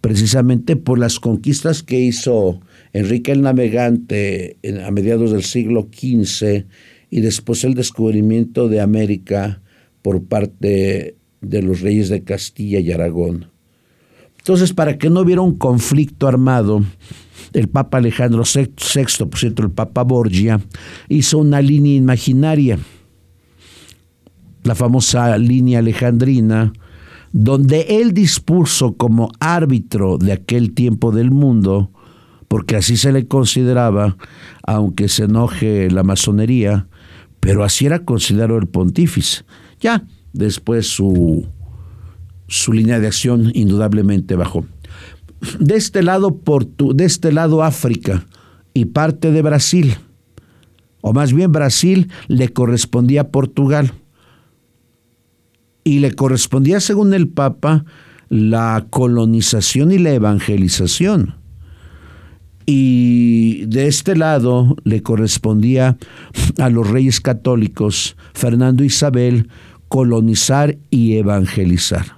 precisamente 0.00 0.76
por 0.76 1.00
las 1.00 1.18
conquistas 1.18 1.82
que 1.82 1.98
hizo 1.98 2.60
Enrique 2.92 3.32
el 3.32 3.42
Navegante 3.42 4.58
a 4.86 4.92
mediados 4.92 5.32
del 5.32 5.42
siglo 5.42 5.88
XV 5.92 6.66
y 7.10 7.20
después 7.20 7.64
el 7.64 7.74
descubrimiento 7.74 8.68
de 8.68 8.80
América 8.80 9.60
por 10.02 10.22
parte 10.22 11.16
de 11.48 11.62
los 11.62 11.80
reyes 11.80 12.08
de 12.08 12.22
Castilla 12.22 12.80
y 12.80 12.92
Aragón. 12.92 13.50
Entonces, 14.38 14.72
para 14.72 14.96
que 14.96 15.10
no 15.10 15.20
hubiera 15.20 15.40
un 15.40 15.56
conflicto 15.56 16.28
armado, 16.28 16.84
el 17.52 17.68
Papa 17.68 17.98
Alejandro 17.98 18.44
VI, 18.44 19.24
por 19.24 19.38
cierto, 19.38 19.62
el 19.62 19.70
Papa 19.70 20.02
Borgia, 20.04 20.60
hizo 21.08 21.38
una 21.38 21.60
línea 21.60 21.96
imaginaria, 21.96 22.78
la 24.62 24.74
famosa 24.74 25.36
línea 25.38 25.80
alejandrina, 25.80 26.72
donde 27.32 28.00
él 28.00 28.12
dispuso 28.12 28.96
como 28.96 29.30
árbitro 29.40 30.16
de 30.18 30.32
aquel 30.32 30.74
tiempo 30.74 31.12
del 31.12 31.30
mundo, 31.30 31.90
porque 32.48 32.76
así 32.76 32.96
se 32.96 33.12
le 33.12 33.26
consideraba, 33.26 34.16
aunque 34.62 35.08
se 35.08 35.24
enoje 35.24 35.90
la 35.90 36.02
masonería, 36.02 36.88
pero 37.40 37.64
así 37.64 37.86
era 37.86 38.04
considerado 38.04 38.58
el 38.58 38.68
pontífice. 38.68 39.44
Ya, 39.80 40.04
después 40.36 40.88
su, 40.88 41.46
su 42.48 42.72
línea 42.72 43.00
de 43.00 43.06
acción 43.06 43.50
indudablemente 43.54 44.36
bajó. 44.36 44.66
De 45.58 45.76
este 45.76 46.02
lado, 46.02 46.40
de 46.94 47.04
este 47.04 47.32
lado 47.32 47.62
África 47.62 48.24
y 48.74 48.86
parte 48.86 49.32
de 49.32 49.42
Brasil, 49.42 49.96
o 51.00 51.12
más 51.12 51.32
bien 51.32 51.52
Brasil 51.52 52.10
le 52.28 52.48
correspondía 52.48 53.22
a 53.22 53.28
Portugal 53.28 53.92
y 55.84 56.00
le 56.00 56.12
correspondía, 56.12 56.80
según 56.80 57.14
el 57.14 57.28
Papa, 57.28 57.84
la 58.28 58.86
colonización 58.90 59.92
y 59.92 59.98
la 59.98 60.10
evangelización. 60.10 61.36
Y 62.66 63.64
de 63.66 63.86
este 63.86 64.16
lado 64.16 64.76
le 64.82 65.02
correspondía 65.04 65.96
a 66.58 66.68
los 66.70 66.90
reyes 66.90 67.20
católicos, 67.20 68.16
Fernando 68.34 68.82
e 68.82 68.86
Isabel, 68.86 69.48
colonizar 69.88 70.76
y 70.90 71.16
evangelizar. 71.16 72.16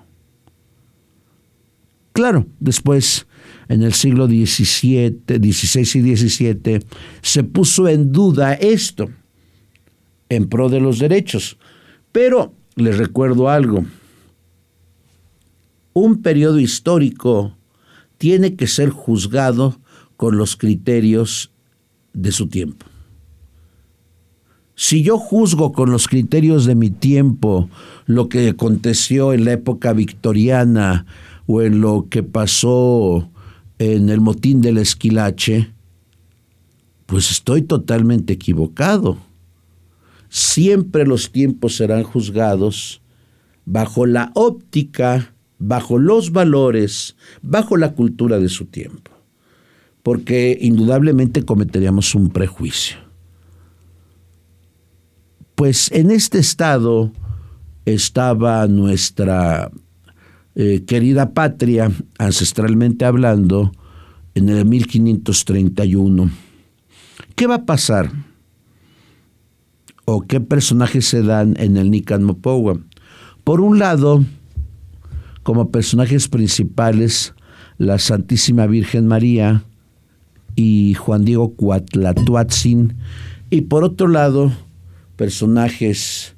Claro, 2.12 2.46
después, 2.58 3.26
en 3.68 3.82
el 3.82 3.92
siglo 3.92 4.26
XVII, 4.26 5.22
XVI 5.26 6.00
y 6.00 6.16
XVII, 6.16 6.80
se 7.22 7.44
puso 7.44 7.86
en 7.88 8.10
duda 8.10 8.54
esto 8.54 9.08
en 10.28 10.48
pro 10.48 10.68
de 10.68 10.80
los 10.80 10.98
derechos. 10.98 11.58
Pero 12.12 12.54
les 12.74 12.98
recuerdo 12.98 13.48
algo. 13.48 13.84
Un 15.92 16.22
periodo 16.22 16.58
histórico 16.58 17.56
tiene 18.18 18.56
que 18.56 18.66
ser 18.66 18.90
juzgado 18.90 19.80
con 20.16 20.36
los 20.36 20.56
criterios 20.56 21.52
de 22.12 22.32
su 22.32 22.48
tiempo. 22.48 22.86
Si 24.80 25.02
yo 25.02 25.18
juzgo 25.18 25.72
con 25.72 25.90
los 25.90 26.06
criterios 26.06 26.64
de 26.64 26.76
mi 26.76 26.88
tiempo 26.90 27.68
lo 28.06 28.28
que 28.28 28.50
aconteció 28.50 29.32
en 29.32 29.44
la 29.44 29.52
época 29.52 29.92
victoriana 29.92 31.04
o 31.48 31.62
en 31.62 31.80
lo 31.80 32.06
que 32.08 32.22
pasó 32.22 33.28
en 33.80 34.08
el 34.08 34.20
motín 34.20 34.60
del 34.60 34.78
esquilache, 34.78 35.72
pues 37.06 37.32
estoy 37.32 37.62
totalmente 37.62 38.34
equivocado 38.34 39.18
siempre 40.28 41.06
los 41.06 41.32
tiempos 41.32 41.76
serán 41.76 42.02
juzgados 42.02 43.00
bajo 43.64 44.06
la 44.06 44.30
óptica, 44.34 45.34
bajo 45.58 45.98
los 45.98 46.32
valores, 46.32 47.16
bajo 47.42 47.76
la 47.76 47.92
cultura 47.92 48.38
de 48.38 48.48
su 48.48 48.66
tiempo, 48.66 49.10
porque 50.02 50.56
indudablemente 50.60 51.44
cometeríamos 51.44 52.14
un 52.14 52.30
prejuicio. 52.30 53.07
Pues 55.58 55.90
en 55.90 56.12
este 56.12 56.38
estado 56.38 57.10
estaba 57.84 58.64
nuestra 58.68 59.72
eh, 60.54 60.84
querida 60.86 61.34
patria, 61.34 61.90
ancestralmente 62.16 63.04
hablando, 63.04 63.72
en 64.36 64.50
el 64.50 64.64
1531. 64.64 66.30
¿Qué 67.34 67.48
va 67.48 67.56
a 67.56 67.66
pasar? 67.66 68.12
o 70.10 70.22
qué 70.22 70.40
personajes 70.40 71.06
se 71.06 71.22
dan 71.22 71.54
en 71.58 71.76
el 71.76 71.90
Nican 71.90 72.22
Mopowa. 72.22 72.78
Por 73.42 73.60
un 73.60 73.80
lado, 73.80 74.24
como 75.42 75.72
personajes 75.72 76.28
principales, 76.28 77.34
la 77.78 77.98
Santísima 77.98 78.66
Virgen 78.66 79.08
María 79.08 79.64
y 80.54 80.94
Juan 80.94 81.26
Diego 81.26 81.52
Cuatlatuatzin, 81.56 82.96
y 83.50 83.62
por 83.62 83.82
otro 83.82 84.08
lado, 84.08 84.50
personajes 85.18 86.36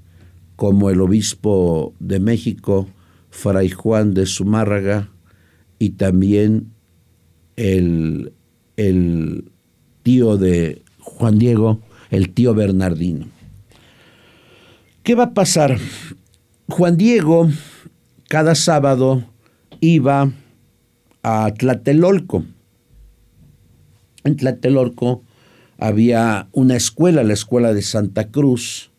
como 0.56 0.88
el 0.90 1.02
obispo 1.02 1.94
de 2.00 2.18
México, 2.18 2.88
Fray 3.28 3.68
Juan 3.68 4.14
de 4.14 4.24
Zumárraga, 4.24 5.10
y 5.78 5.90
también 5.90 6.72
el, 7.56 8.32
el 8.76 9.52
tío 10.02 10.38
de 10.38 10.82
Juan 10.98 11.38
Diego, 11.38 11.80
el 12.10 12.30
tío 12.30 12.54
Bernardino. 12.54 13.26
¿Qué 15.02 15.14
va 15.14 15.24
a 15.24 15.34
pasar? 15.34 15.78
Juan 16.68 16.96
Diego 16.96 17.50
cada 18.28 18.54
sábado 18.54 19.24
iba 19.80 20.32
a 21.22 21.52
Tlatelolco. 21.52 22.44
En 24.24 24.36
Tlatelolco 24.36 25.22
había 25.80 26.48
una 26.52 26.76
escuela, 26.76 27.24
la 27.24 27.32
escuela 27.32 27.72
de 27.72 27.82
Santa 27.82 28.28
Cruz, 28.28 28.90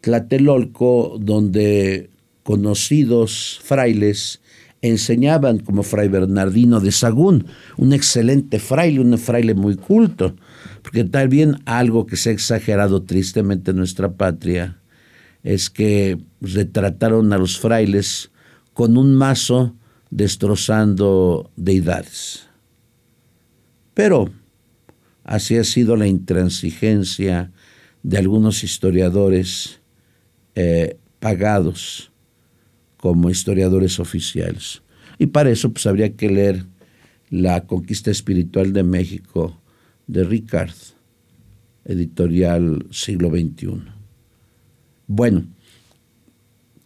Tlatelolco, 0.00 1.18
donde 1.20 2.08
conocidos 2.44 3.60
frailes 3.62 4.40
enseñaban 4.80 5.58
como 5.58 5.82
fray 5.82 6.08
Bernardino 6.08 6.80
de 6.80 6.92
Sagún, 6.92 7.46
un 7.76 7.92
excelente 7.92 8.58
fraile, 8.58 9.00
un 9.00 9.18
fraile 9.18 9.54
muy 9.54 9.76
culto, 9.76 10.34
porque 10.82 11.04
también 11.04 11.60
algo 11.66 12.06
que 12.06 12.16
se 12.16 12.30
ha 12.30 12.32
exagerado 12.32 13.02
tristemente 13.02 13.72
en 13.72 13.76
nuestra 13.76 14.12
patria 14.12 14.78
es 15.42 15.70
que 15.70 16.18
retrataron 16.40 17.32
a 17.32 17.38
los 17.38 17.58
frailes 17.58 18.30
con 18.72 18.96
un 18.96 19.14
mazo 19.14 19.74
destrozando 20.10 21.50
deidades. 21.56 22.46
Pero 23.94 24.30
así 25.24 25.56
ha 25.56 25.64
sido 25.64 25.96
la 25.96 26.06
intransigencia 26.06 27.52
de 28.02 28.18
algunos 28.18 28.64
historiadores 28.64 29.80
eh, 30.54 30.96
pagados 31.20 32.10
como 32.96 33.30
historiadores 33.30 34.00
oficiales. 34.00 34.82
Y 35.18 35.26
para 35.26 35.50
eso 35.50 35.72
pues 35.72 35.86
habría 35.86 36.14
que 36.16 36.28
leer 36.28 36.66
La 37.30 37.66
conquista 37.66 38.10
espiritual 38.10 38.72
de 38.72 38.82
México 38.82 39.58
de 40.06 40.24
Ricard 40.24 40.74
editorial 41.84 42.86
siglo 42.90 43.30
XXI. 43.30 43.82
Bueno, 45.06 45.44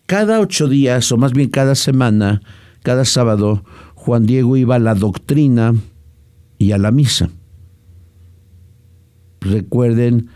cada 0.07 0.40
ocho 0.40 0.68
días, 0.68 1.11
o 1.12 1.16
más 1.16 1.33
bien 1.33 1.51
cada 1.51 1.75
semana, 1.75 2.42
cada 2.83 3.05
sábado, 3.05 3.64
Juan 3.94 4.27
Diego 4.27 4.57
iba 4.57 4.77
a 4.77 4.81
la 4.81 4.94
doctrina 4.94 5.75
y 6.59 6.72
a 6.72 6.79
la 6.79 6.90
misa. 6.90 7.31
Recuerden 9.50 10.28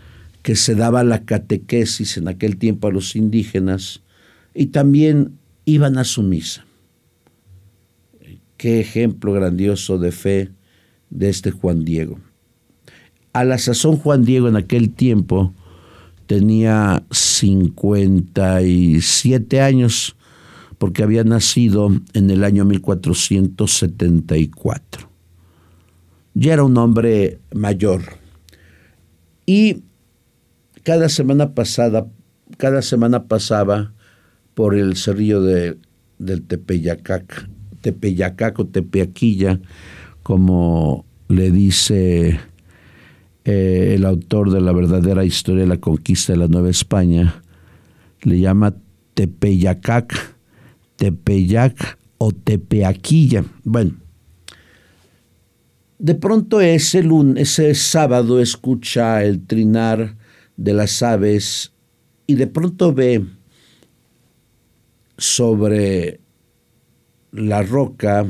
que 0.42 0.56
se 0.56 0.74
daba 0.74 1.04
la 1.04 1.24
catequesis 1.24 2.16
en 2.16 2.26
aquel 2.28 2.56
tiempo 2.56 2.88
a 2.88 2.92
los 2.92 3.14
indígenas 3.16 4.00
y 4.54 4.66
también 4.66 5.38
iban 5.64 5.98
a 5.98 6.04
su 6.04 6.22
misa. 6.22 6.64
Qué 8.56 8.78
ejemplo 8.80 9.32
grandioso 9.32 9.98
de 9.98 10.12
fe 10.12 10.50
de 11.10 11.28
este 11.28 11.50
Juan 11.50 11.84
Diego. 11.84 12.20
A 13.32 13.44
la 13.44 13.58
sazón 13.58 13.96
Juan 13.96 14.24
Diego 14.24 14.48
en 14.48 14.56
aquel 14.56 14.90
tiempo 14.90 15.52
tenía 16.26 17.04
57 17.10 19.60
años 19.60 20.16
porque 20.78 21.02
había 21.02 21.24
nacido 21.24 21.90
en 22.14 22.30
el 22.30 22.44
año 22.44 22.64
1474. 22.64 25.10
Ya 26.34 26.52
era 26.54 26.62
un 26.64 26.78
hombre 26.78 27.38
mayor. 27.54 28.02
Y 29.52 29.82
cada 30.84 31.08
semana 31.08 31.56
pasada, 31.56 32.06
cada 32.56 32.82
semana 32.82 33.24
pasaba 33.24 33.92
por 34.54 34.76
el 34.76 34.94
cerrillo 34.94 35.42
de, 35.42 35.76
del 36.20 36.42
Tepeyacac, 36.42 37.50
Tepeyacac 37.80 38.60
o 38.60 38.68
Tepeaquilla, 38.68 39.58
como 40.22 41.04
le 41.26 41.50
dice 41.50 42.38
eh, 43.44 43.94
el 43.96 44.06
autor 44.06 44.52
de 44.52 44.60
la 44.60 44.70
verdadera 44.70 45.24
historia 45.24 45.62
de 45.62 45.68
la 45.68 45.78
conquista 45.78 46.32
de 46.32 46.38
la 46.38 46.46
Nueva 46.46 46.70
España, 46.70 47.42
le 48.22 48.38
llama 48.38 48.76
Tepeyacac, 49.14 50.14
Tepeyac 50.94 51.98
o 52.18 52.30
Tepeaquilla. 52.30 53.42
Bueno, 53.64 53.94
de 56.00 56.14
pronto 56.14 56.62
ese, 56.62 57.04
ese 57.36 57.74
sábado 57.74 58.40
escucha 58.40 59.22
el 59.22 59.46
trinar 59.46 60.16
de 60.56 60.72
las 60.72 61.02
aves 61.02 61.72
y 62.26 62.36
de 62.36 62.46
pronto 62.46 62.94
ve 62.94 63.26
sobre 65.18 66.20
la 67.32 67.62
roca 67.62 68.26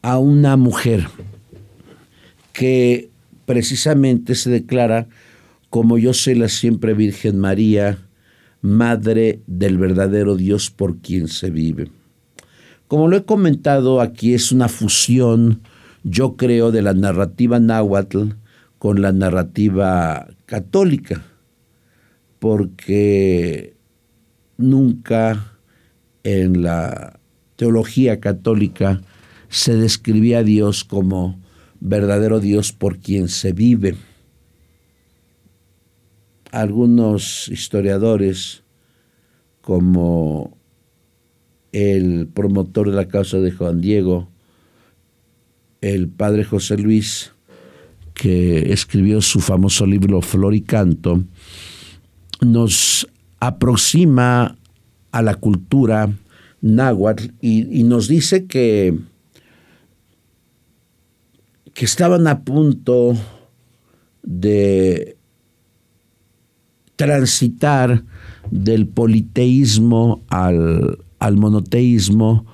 a 0.00 0.18
una 0.18 0.56
mujer 0.56 1.08
que 2.52 3.10
precisamente 3.46 4.36
se 4.36 4.50
declara 4.50 5.08
como 5.70 5.98
yo 5.98 6.14
soy 6.14 6.36
la 6.36 6.48
siempre 6.48 6.94
Virgen 6.94 7.38
María, 7.38 7.98
Madre 8.60 9.40
del 9.48 9.76
verdadero 9.76 10.36
Dios 10.36 10.70
por 10.70 10.98
quien 10.98 11.26
se 11.26 11.50
vive. 11.50 11.90
Como 12.86 13.08
lo 13.08 13.16
he 13.16 13.24
comentado, 13.24 14.00
aquí 14.00 14.34
es 14.34 14.52
una 14.52 14.68
fusión, 14.68 15.62
yo 16.04 16.36
creo, 16.36 16.72
de 16.72 16.82
la 16.82 16.94
narrativa 16.94 17.60
náhuatl 17.60 18.30
con 18.78 19.00
la 19.00 19.12
narrativa 19.12 20.28
católica, 20.46 21.24
porque 22.38 23.76
nunca 24.56 25.58
en 26.24 26.62
la 26.62 27.20
teología 27.56 28.20
católica 28.20 29.00
se 29.48 29.76
describía 29.76 30.38
a 30.38 30.42
Dios 30.42 30.82
como 30.84 31.40
verdadero 31.78 32.40
Dios 32.40 32.72
por 32.72 32.98
quien 32.98 33.28
se 33.28 33.52
vive. 33.52 33.96
Algunos 36.50 37.48
historiadores, 37.48 38.62
como 39.60 40.56
el 41.72 42.28
promotor 42.28 42.90
de 42.90 42.96
la 42.96 43.08
causa 43.08 43.38
de 43.38 43.52
Juan 43.52 43.80
Diego, 43.80 44.31
el 45.82 46.08
padre 46.08 46.44
José 46.44 46.78
Luis, 46.78 47.32
que 48.14 48.72
escribió 48.72 49.20
su 49.20 49.40
famoso 49.40 49.84
libro 49.84 50.22
Flor 50.22 50.54
y 50.54 50.62
Canto, 50.62 51.24
nos 52.40 53.06
aproxima 53.40 54.56
a 55.10 55.22
la 55.22 55.34
cultura 55.34 56.10
náhuatl 56.60 57.32
y, 57.40 57.82
nos 57.82 58.08
dice 58.08 58.46
que 58.46 58.98
que 61.74 61.84
estaban 61.86 62.26
a 62.26 62.44
punto 62.44 63.16
de 64.22 65.16
transitar 66.96 68.04
del 68.50 68.86
politeísmo 68.86 70.22
al, 70.28 70.98
al 71.18 71.36
monoteísmo 71.38 72.46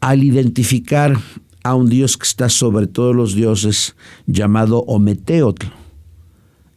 al 0.00 0.24
identificar 0.24 1.16
a 1.64 1.74
un 1.74 1.88
Dios 1.88 2.16
que 2.16 2.26
está 2.26 2.48
sobre 2.48 2.86
todos 2.86 3.16
los 3.16 3.34
dioses 3.34 3.96
llamado 4.26 4.84
Ometeotl, 4.86 5.66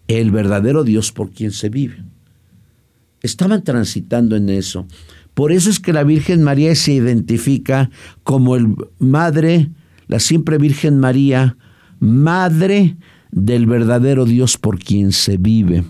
el 0.08 0.32
verdadero 0.32 0.84
Dios 0.84 1.12
por 1.12 1.30
quien 1.30 1.52
se 1.52 1.70
vive. 1.70 2.04
Estaban 3.22 3.64
transitando 3.64 4.36
en 4.36 4.50
eso. 4.50 4.88
Por 5.34 5.52
eso 5.52 5.70
es 5.70 5.80
que 5.80 5.94
la 5.94 6.04
Virgen 6.04 6.42
María 6.42 6.74
se 6.74 6.94
identifica 6.94 7.92
como 8.24 8.56
el 8.56 8.76
madre 8.98 9.70
la 10.08 10.20
siempre 10.20 10.58
Virgen 10.58 11.00
María, 11.00 11.58
Madre 12.00 12.96
del 13.32 13.66
verdadero 13.66 14.26
Dios 14.26 14.58
por 14.58 14.80
quien 14.80 15.12
se 15.12 15.38
vive. 15.38 15.84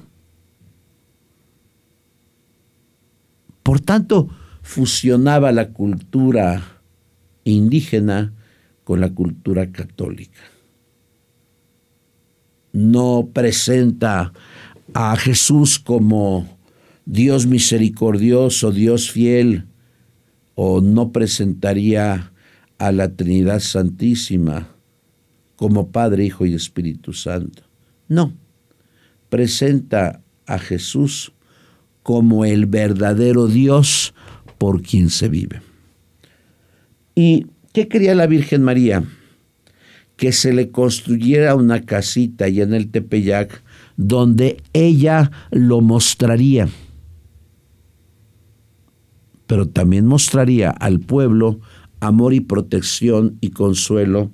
Por 3.61 3.81
tanto, 3.81 4.29
fusionaba 4.61 5.51
la 5.51 5.73
cultura 5.73 6.63
indígena 7.43 8.33
con 8.87 9.01
la 9.01 9.13
cultura 9.13 9.69
católica. 9.69 10.39
No 12.71 13.31
presenta 13.33 14.31
a 14.93 15.17
Jesús 15.17 15.77
como 15.77 16.47
Dios 17.05 17.47
misericordioso, 17.47 18.71
Dios 18.71 19.11
fiel, 19.11 19.65
o 20.55 20.79
no 20.79 21.11
presentaría 21.11 22.31
a 22.77 22.91
la 22.93 23.13
Trinidad 23.13 23.59
Santísima 23.59 24.69
como 25.57 25.91
Padre, 25.91 26.23
Hijo 26.23 26.45
y 26.45 26.53
Espíritu 26.53 27.11
Santo. 27.11 27.63
No, 28.07 28.37
presenta 29.27 30.21
a 30.45 30.59
Jesús 30.59 31.33
como 32.03 32.45
el 32.45 32.67
verdadero 32.67 33.47
Dios 33.47 34.13
por 34.57 34.81
quien 34.81 35.09
se 35.09 35.27
vive. 35.27 35.61
¿Y 37.15 37.47
qué 37.77 37.87
quería 37.87 38.15
la 38.15 38.25
Virgen 38.25 38.63
María? 38.63 39.03
Que 40.15 40.31
se 40.31 40.51
le 40.51 40.71
construyera 40.71 41.53
una 41.53 41.83
casita 41.83 42.45
allá 42.45 42.63
en 42.63 42.73
el 42.73 42.89
Tepeyac 42.89 43.61
donde 43.97 44.63
ella 44.73 45.29
lo 45.51 45.81
mostraría, 45.81 46.69
pero 49.45 49.67
también 49.67 50.07
mostraría 50.07 50.71
al 50.71 51.01
pueblo 51.01 51.59
amor 51.99 52.33
y 52.33 52.39
protección 52.39 53.37
y 53.41 53.51
consuelo 53.51 54.31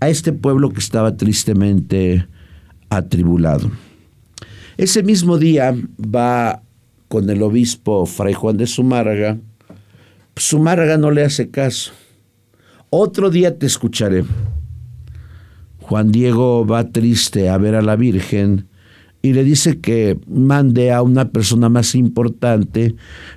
a 0.00 0.08
este 0.08 0.32
pueblo 0.32 0.70
que 0.70 0.80
estaba 0.80 1.14
tristemente 1.18 2.26
atribulado. 2.88 3.70
Ese 4.78 5.02
mismo 5.02 5.36
día 5.36 5.76
va 5.98 6.62
con 7.08 7.28
el 7.28 7.42
obispo 7.42 8.06
Fray 8.06 8.32
Juan 8.32 8.56
de 8.56 8.66
Zumárraga. 8.66 9.36
Zumárraga 10.38 10.96
no 10.96 11.10
le 11.10 11.22
hace 11.22 11.50
caso. 11.50 11.92
Otro 12.90 13.28
día 13.28 13.58
te 13.58 13.66
escucharé. 13.66 14.24
Juan 15.80 16.10
Diego 16.10 16.66
va 16.66 16.90
triste 16.90 17.50
a 17.50 17.58
ver 17.58 17.74
a 17.74 17.82
la 17.82 17.96
Virgen 17.96 18.68
y 19.20 19.34
le 19.34 19.44
dice 19.44 19.80
que 19.80 20.18
mande 20.26 20.92
a 20.92 21.02
una 21.02 21.30
persona 21.30 21.68
más 21.68 21.94
importante 21.94 22.94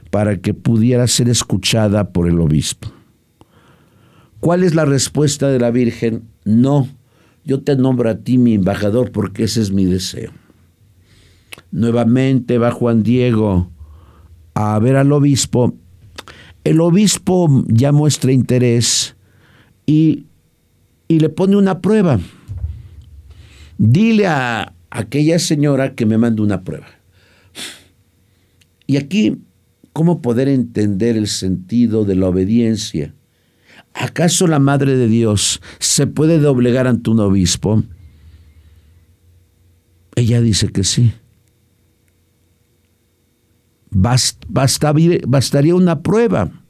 para 0.09 0.37
que 0.37 0.53
pudiera 0.53 1.05
ser 1.07 1.27
escuchada 1.27 2.11
por 2.11 2.29
el 2.29 2.39
obispo. 2.39 2.89
¿Cuál 4.39 4.63
es 4.63 4.73
la 4.73 4.85
respuesta 4.85 5.49
de 5.49 5.59
la 5.59 5.69
Virgen? 5.69 6.23
No, 6.45 6.87
yo 7.43 7.61
te 7.61 7.75
nombro 7.75 8.09
a 8.09 8.15
ti 8.15 8.37
mi 8.37 8.53
embajador 8.53 9.11
porque 9.11 9.43
ese 9.43 9.61
es 9.61 9.71
mi 9.71 9.85
deseo. 9.85 10.31
Nuevamente 11.71 12.57
va 12.57 12.71
Juan 12.71 13.03
Diego 13.03 13.69
a 14.53 14.79
ver 14.79 14.95
al 14.95 15.11
obispo. 15.11 15.75
El 16.63 16.79
obispo 16.79 17.65
ya 17.67 17.91
muestra 17.91 18.31
interés 18.31 19.15
y, 19.91 20.25
le 21.09 21.27
pone 21.27 21.57
una 21.57 21.81
prueba. 21.81 22.19
Dile 23.77 24.27
a 24.27 24.73
aquella 24.89 25.37
señora 25.37 25.95
que 25.95 26.05
me 26.05 26.17
mande 26.17 26.41
una 26.41 26.63
prueba. 26.63 26.87
Y 28.87 28.95
aquí, 28.95 29.41
¿cómo 29.91 30.21
poder 30.21 30.47
entender 30.47 31.17
el 31.17 31.27
sentido 31.27 32.05
de 32.05 32.15
la 32.15 32.29
obediencia? 32.29 33.13
¿Acaso 33.93 34.47
la 34.47 34.59
Madre 34.59 34.95
de 34.95 35.09
Dios 35.09 35.61
se 35.79 36.07
puede 36.07 36.39
doblegar 36.39 36.87
ante 36.87 37.09
un 37.09 37.19
obispo? 37.19 37.83
Ella 40.15 40.39
dice 40.39 40.69
que 40.69 40.85
sí. 40.85 41.11
bastaría 43.91 45.75
una 45.75 46.01
prueba 46.01 46.60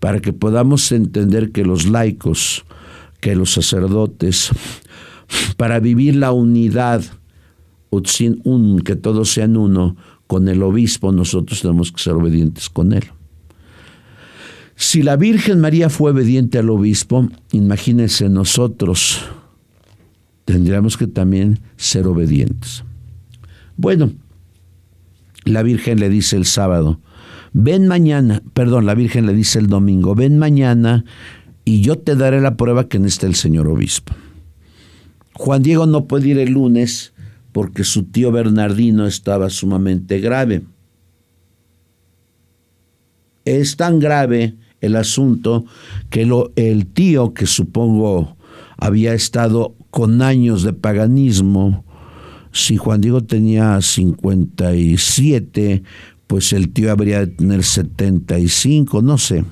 para 0.00 0.20
que 0.20 0.32
podamos 0.32 0.90
entender 0.92 1.52
que 1.52 1.64
los 1.64 1.86
laicos, 1.86 2.64
que 3.20 3.36
los 3.36 3.52
sacerdotes, 3.52 4.50
para 5.56 5.78
vivir 5.78 6.16
la 6.16 6.32
unidad, 6.32 7.04
que 7.90 8.96
todos 8.96 9.30
sean 9.30 9.56
uno, 9.56 9.96
con 10.26 10.48
el 10.48 10.62
obispo, 10.62 11.12
nosotros 11.12 11.60
tenemos 11.60 11.92
que 11.92 12.02
ser 12.02 12.14
obedientes 12.14 12.70
con 12.70 12.92
él. 12.92 13.04
Si 14.76 15.02
la 15.02 15.16
Virgen 15.16 15.60
María 15.60 15.90
fue 15.90 16.12
obediente 16.12 16.58
al 16.58 16.70
obispo, 16.70 17.28
imagínense 17.52 18.28
nosotros, 18.28 19.20
tendríamos 20.46 20.96
que 20.96 21.06
también 21.06 21.60
ser 21.76 22.06
obedientes. 22.06 22.84
Bueno, 23.76 24.12
la 25.44 25.62
Virgen 25.62 26.00
le 26.00 26.08
dice 26.08 26.36
el 26.36 26.46
sábado, 26.46 27.00
ven 27.52 27.88
mañana, 27.88 28.42
perdón, 28.54 28.86
la 28.86 28.94
Virgen 28.94 29.26
le 29.26 29.34
dice 29.34 29.58
el 29.58 29.66
domingo, 29.66 30.14
ven 30.14 30.38
mañana 30.38 31.04
y 31.64 31.82
yo 31.82 31.98
te 31.98 32.16
daré 32.16 32.40
la 32.40 32.56
prueba 32.56 32.88
que 32.88 32.98
necesita 32.98 33.26
el 33.26 33.34
señor 33.34 33.68
obispo. 33.68 34.14
Juan 35.34 35.62
Diego 35.62 35.86
no 35.86 36.06
puede 36.06 36.28
ir 36.28 36.38
el 36.38 36.52
lunes 36.52 37.12
porque 37.52 37.84
su 37.84 38.04
tío 38.04 38.32
Bernardino 38.32 39.06
estaba 39.06 39.50
sumamente 39.50 40.20
grave. 40.20 40.62
Es 43.44 43.76
tan 43.76 43.98
grave 43.98 44.54
el 44.80 44.96
asunto 44.96 45.66
que 46.10 46.26
lo, 46.26 46.52
el 46.56 46.86
tío, 46.86 47.34
que 47.34 47.46
supongo 47.46 48.36
había 48.76 49.14
estado 49.14 49.74
con 49.90 50.22
años 50.22 50.62
de 50.62 50.72
paganismo, 50.72 51.84
si 52.52 52.76
Juan 52.76 53.00
Diego 53.00 53.22
tenía 53.22 53.80
57, 53.80 55.82
pues 56.30 56.52
el 56.52 56.72
tío 56.72 56.92
habría 56.92 57.18
de 57.18 57.26
tener 57.26 57.64
75, 57.64 59.02
no 59.02 59.18
sé. 59.18 59.44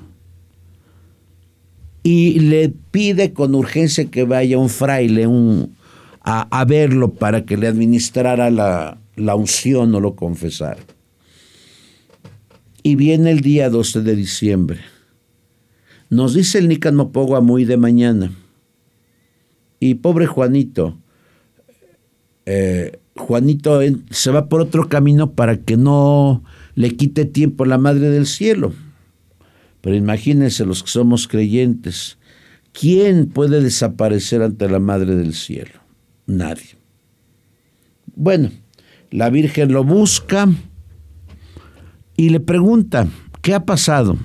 Y 2.05 2.39
le 2.39 2.69
pide 2.69 3.33
con 3.33 3.57
urgencia 3.57 4.05
que 4.05 4.23
vaya 4.23 4.59
un 4.59 4.69
fraile 4.69 5.27
un, 5.27 5.75
a, 6.23 6.65
verlo 6.67 7.15
para 7.15 7.45
que 7.45 7.57
le 7.57 7.67
administrara 7.67 8.49
la, 8.51 8.97
la 9.17 9.35
unción 9.35 9.93
o 9.93 9.99
lo 9.99 10.15
confesara. 10.15 10.79
Y 12.85 12.95
viene 12.95 13.33
el 13.33 13.41
día 13.41 13.71
12 13.71 14.03
de 14.03 14.15
diciembre. 14.15 14.79
Nos 16.11 16.35
dice 16.35 16.59
el 16.59 16.69
Nican 16.69 16.95
Mopogua 16.95 17.41
muy 17.41 17.65
de 17.65 17.77
mañana. 17.77 18.31
Y 19.81 19.95
pobre 19.95 20.27
Juanito, 20.27 20.97
eh, 22.47 23.01
Juanito 23.17 23.81
se 24.11 24.31
va 24.31 24.49
por 24.49 24.61
otro 24.61 24.89
camino 24.89 25.33
para 25.33 25.57
que 25.57 25.77
no 25.77 26.45
le 26.79 26.95
quite 26.95 27.25
tiempo 27.25 27.65
a 27.65 27.67
la 27.67 27.77
Madre 27.77 28.09
del 28.09 28.25
Cielo. 28.25 28.73
Pero 29.81 29.97
imagínense 29.97 30.65
los 30.65 30.85
que 30.85 30.91
somos 30.91 31.27
creyentes, 31.27 32.19
¿quién 32.71 33.27
puede 33.27 33.61
desaparecer 33.61 34.43
ante 34.43 34.69
la 34.69 34.79
Madre 34.79 35.17
del 35.17 35.35
Cielo? 35.35 35.81
Nadie. 36.27 36.77
Bueno, 38.15 38.53
la 39.11 39.29
Virgen 39.29 39.73
lo 39.73 39.83
busca 39.83 40.49
y 42.17 42.29
le 42.29 42.39
pregunta, 42.39 43.09
¿qué 43.43 43.55
ha 43.55 43.65
pasado? 43.65 44.17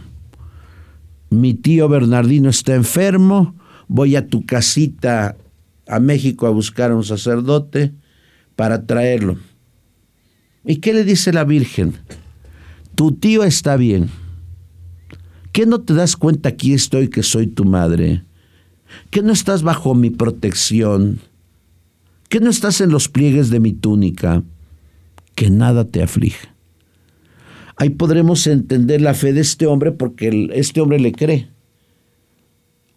Mi 1.31 1.55
tío 1.55 1.89
Bernardino 1.89 2.51
está 2.51 2.75
enfermo, 2.75 3.55
voy 3.87 4.15
a 4.15 4.27
tu 4.27 4.45
casita 4.45 5.37
a 5.87 5.99
México 5.99 6.45
a 6.45 6.51
buscar 6.51 6.91
a 6.91 6.95
un 6.95 7.03
sacerdote 7.03 7.95
para 8.55 8.85
traerlo. 8.85 9.39
¿Y 10.63 10.75
qué 10.75 10.93
le 10.93 11.03
dice 11.03 11.33
la 11.33 11.45
Virgen? 11.45 11.95
Tu 12.95 13.11
tío 13.13 13.43
está 13.43 13.75
bien. 13.75 14.09
¿Qué 15.51 15.65
no 15.65 15.81
te 15.81 15.93
das 15.93 16.15
cuenta 16.15 16.49
aquí 16.49 16.73
estoy 16.73 17.09
que 17.09 17.23
soy 17.23 17.47
tu 17.47 17.65
madre? 17.65 18.23
¿Que 19.09 19.21
no 19.21 19.33
estás 19.33 19.63
bajo 19.63 19.95
mi 19.95 20.09
protección? 20.09 21.19
¿Que 22.29 22.39
no 22.39 22.49
estás 22.49 22.81
en 22.81 22.89
los 22.89 23.09
pliegues 23.09 23.49
de 23.49 23.59
mi 23.59 23.73
túnica? 23.73 24.43
Que 25.35 25.49
nada 25.49 25.85
te 25.85 26.01
aflige. 26.01 26.47
Ahí 27.75 27.89
podremos 27.89 28.45
entender 28.47 29.01
la 29.01 29.13
fe 29.13 29.33
de 29.33 29.41
este 29.41 29.65
hombre 29.65 29.91
porque 29.91 30.49
este 30.53 30.81
hombre 30.81 30.99
le 30.99 31.11
cree. 31.11 31.49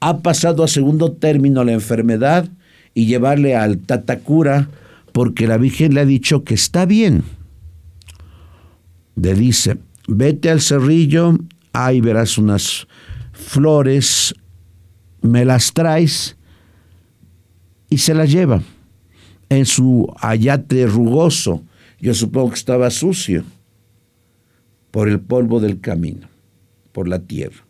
Ha 0.00 0.18
pasado 0.18 0.62
a 0.62 0.68
segundo 0.68 1.12
término 1.12 1.64
la 1.64 1.72
enfermedad 1.72 2.48
y 2.94 3.06
llevarle 3.06 3.56
al 3.56 3.78
Tatacura 3.78 4.68
porque 5.12 5.46
la 5.46 5.56
Virgen 5.56 5.94
le 5.94 6.00
ha 6.00 6.06
dicho 6.06 6.44
que 6.44 6.54
está 6.54 6.84
bien. 6.84 7.24
Le 9.16 9.34
dice, 9.34 9.78
vete 10.06 10.50
al 10.50 10.60
cerrillo, 10.60 11.36
ahí 11.72 12.00
verás 12.00 12.38
unas 12.38 12.86
flores, 13.32 14.34
me 15.22 15.44
las 15.44 15.72
traes 15.72 16.36
y 17.90 17.98
se 17.98 18.14
las 18.14 18.30
lleva 18.30 18.62
en 19.48 19.66
su 19.66 20.12
ayate 20.20 20.86
rugoso. 20.86 21.62
Yo 22.00 22.14
supongo 22.14 22.50
que 22.50 22.56
estaba 22.56 22.90
sucio 22.90 23.44
por 24.90 25.08
el 25.08 25.20
polvo 25.20 25.60
del 25.60 25.80
camino, 25.80 26.28
por 26.92 27.08
la 27.08 27.20
tierra. 27.20 27.64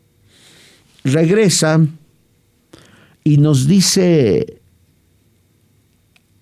Regresa 1.05 1.87
y 3.25 3.38
nos 3.38 3.66
dice 3.66 4.61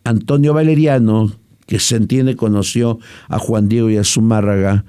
Antonio 0.04 0.52
Valeriano, 0.54 1.32
que 1.66 1.78
se 1.78 1.96
entiende 1.96 2.36
conoció 2.36 2.98
a 3.28 3.38
Juan 3.38 3.68
Diego 3.68 3.90
y 3.90 3.96
a 3.96 4.04
Zumárraga, 4.04 4.84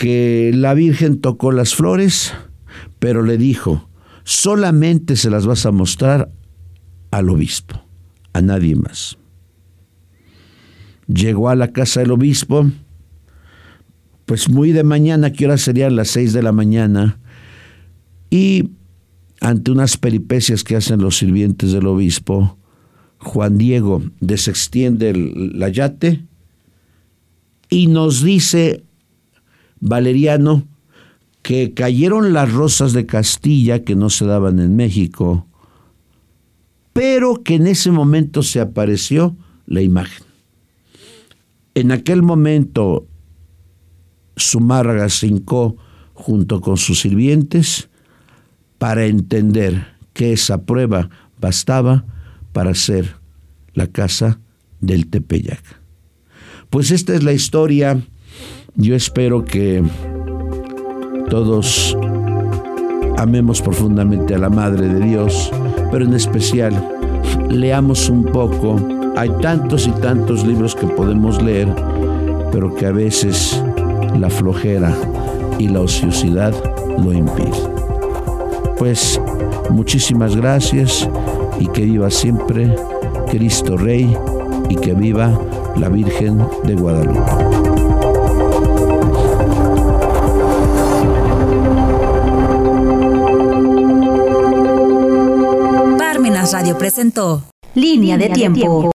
que 0.00 0.50
la 0.54 0.72
Virgen 0.72 1.20
tocó 1.20 1.52
las 1.52 1.74
flores, 1.74 2.32
pero 2.98 3.22
le 3.22 3.36
dijo, 3.36 3.86
solamente 4.24 5.14
se 5.14 5.28
las 5.28 5.44
vas 5.44 5.66
a 5.66 5.72
mostrar 5.72 6.30
al 7.10 7.28
obispo, 7.28 7.84
a 8.32 8.40
nadie 8.40 8.76
más. 8.76 9.18
Llegó 11.06 11.50
a 11.50 11.54
la 11.54 11.72
casa 11.72 12.00
del 12.00 12.12
obispo, 12.12 12.70
pues 14.24 14.48
muy 14.48 14.72
de 14.72 14.84
mañana, 14.84 15.34
que 15.34 15.44
hora 15.44 15.58
serían 15.58 15.96
las 15.96 16.08
seis 16.08 16.32
de 16.32 16.42
la 16.42 16.52
mañana, 16.52 17.18
y 18.30 18.70
ante 19.42 19.70
unas 19.70 19.98
peripecias 19.98 20.64
que 20.64 20.76
hacen 20.76 21.02
los 21.02 21.18
sirvientes 21.18 21.72
del 21.72 21.86
obispo, 21.86 22.56
Juan 23.18 23.58
Diego 23.58 24.02
desextiende 24.20 25.10
el, 25.10 25.58
la 25.58 25.68
yate 25.68 26.24
y 27.68 27.88
nos 27.88 28.22
dice 28.22 28.82
Valeriano 29.80 30.66
que 31.42 31.72
cayeron 31.74 32.32
las 32.32 32.52
rosas 32.52 32.92
de 32.92 33.06
Castilla 33.06 33.82
que 33.82 33.96
no 33.96 34.10
se 34.10 34.26
daban 34.26 34.58
en 34.60 34.76
México, 34.76 35.46
pero 36.92 37.42
que 37.42 37.54
en 37.54 37.66
ese 37.66 37.90
momento 37.90 38.42
se 38.42 38.60
apareció 38.60 39.36
la 39.66 39.80
imagen. 39.80 40.24
En 41.74 41.92
aquel 41.92 42.22
momento 42.22 43.06
Zumárraga 44.38 45.08
se 45.08 45.28
hincó 45.28 45.76
junto 46.14 46.60
con 46.60 46.76
sus 46.76 47.00
sirvientes 47.00 47.88
para 48.78 49.06
entender 49.06 49.86
que 50.12 50.32
esa 50.32 50.62
prueba 50.64 51.08
bastaba 51.40 52.04
para 52.52 52.74
ser 52.74 53.16
la 53.74 53.86
casa 53.86 54.40
del 54.80 55.06
Tepeyac. 55.06 55.62
Pues 56.68 56.90
esta 56.90 57.14
es 57.14 57.22
la 57.22 57.32
historia. 57.32 58.00
Yo 58.76 58.94
espero 58.94 59.44
que 59.44 59.82
todos 61.28 61.96
amemos 63.16 63.60
profundamente 63.60 64.34
a 64.34 64.38
la 64.38 64.48
Madre 64.48 64.88
de 64.88 65.06
Dios, 65.06 65.50
pero 65.90 66.04
en 66.04 66.14
especial 66.14 66.72
leamos 67.48 68.08
un 68.08 68.24
poco. 68.24 68.76
Hay 69.16 69.30
tantos 69.42 69.86
y 69.86 69.90
tantos 69.90 70.46
libros 70.46 70.74
que 70.74 70.86
podemos 70.86 71.42
leer, 71.42 71.68
pero 72.52 72.74
que 72.74 72.86
a 72.86 72.92
veces 72.92 73.62
la 74.18 74.30
flojera 74.30 74.94
y 75.58 75.68
la 75.68 75.80
ociosidad 75.80 76.54
lo 77.02 77.12
impiden. 77.12 77.52
Pues 78.78 79.20
muchísimas 79.70 80.36
gracias 80.36 81.08
y 81.58 81.66
que 81.66 81.84
viva 81.84 82.10
siempre 82.10 82.74
Cristo 83.30 83.76
Rey 83.76 84.16
y 84.68 84.76
que 84.76 84.94
viva 84.94 85.38
la 85.76 85.88
Virgen 85.88 86.38
de 86.64 86.74
Guadalupe. 86.74 87.79
Radio 96.70 96.78
presentó 96.78 97.42
Línea 97.74 98.16
de 98.16 98.28
tiempo. 98.28 98.84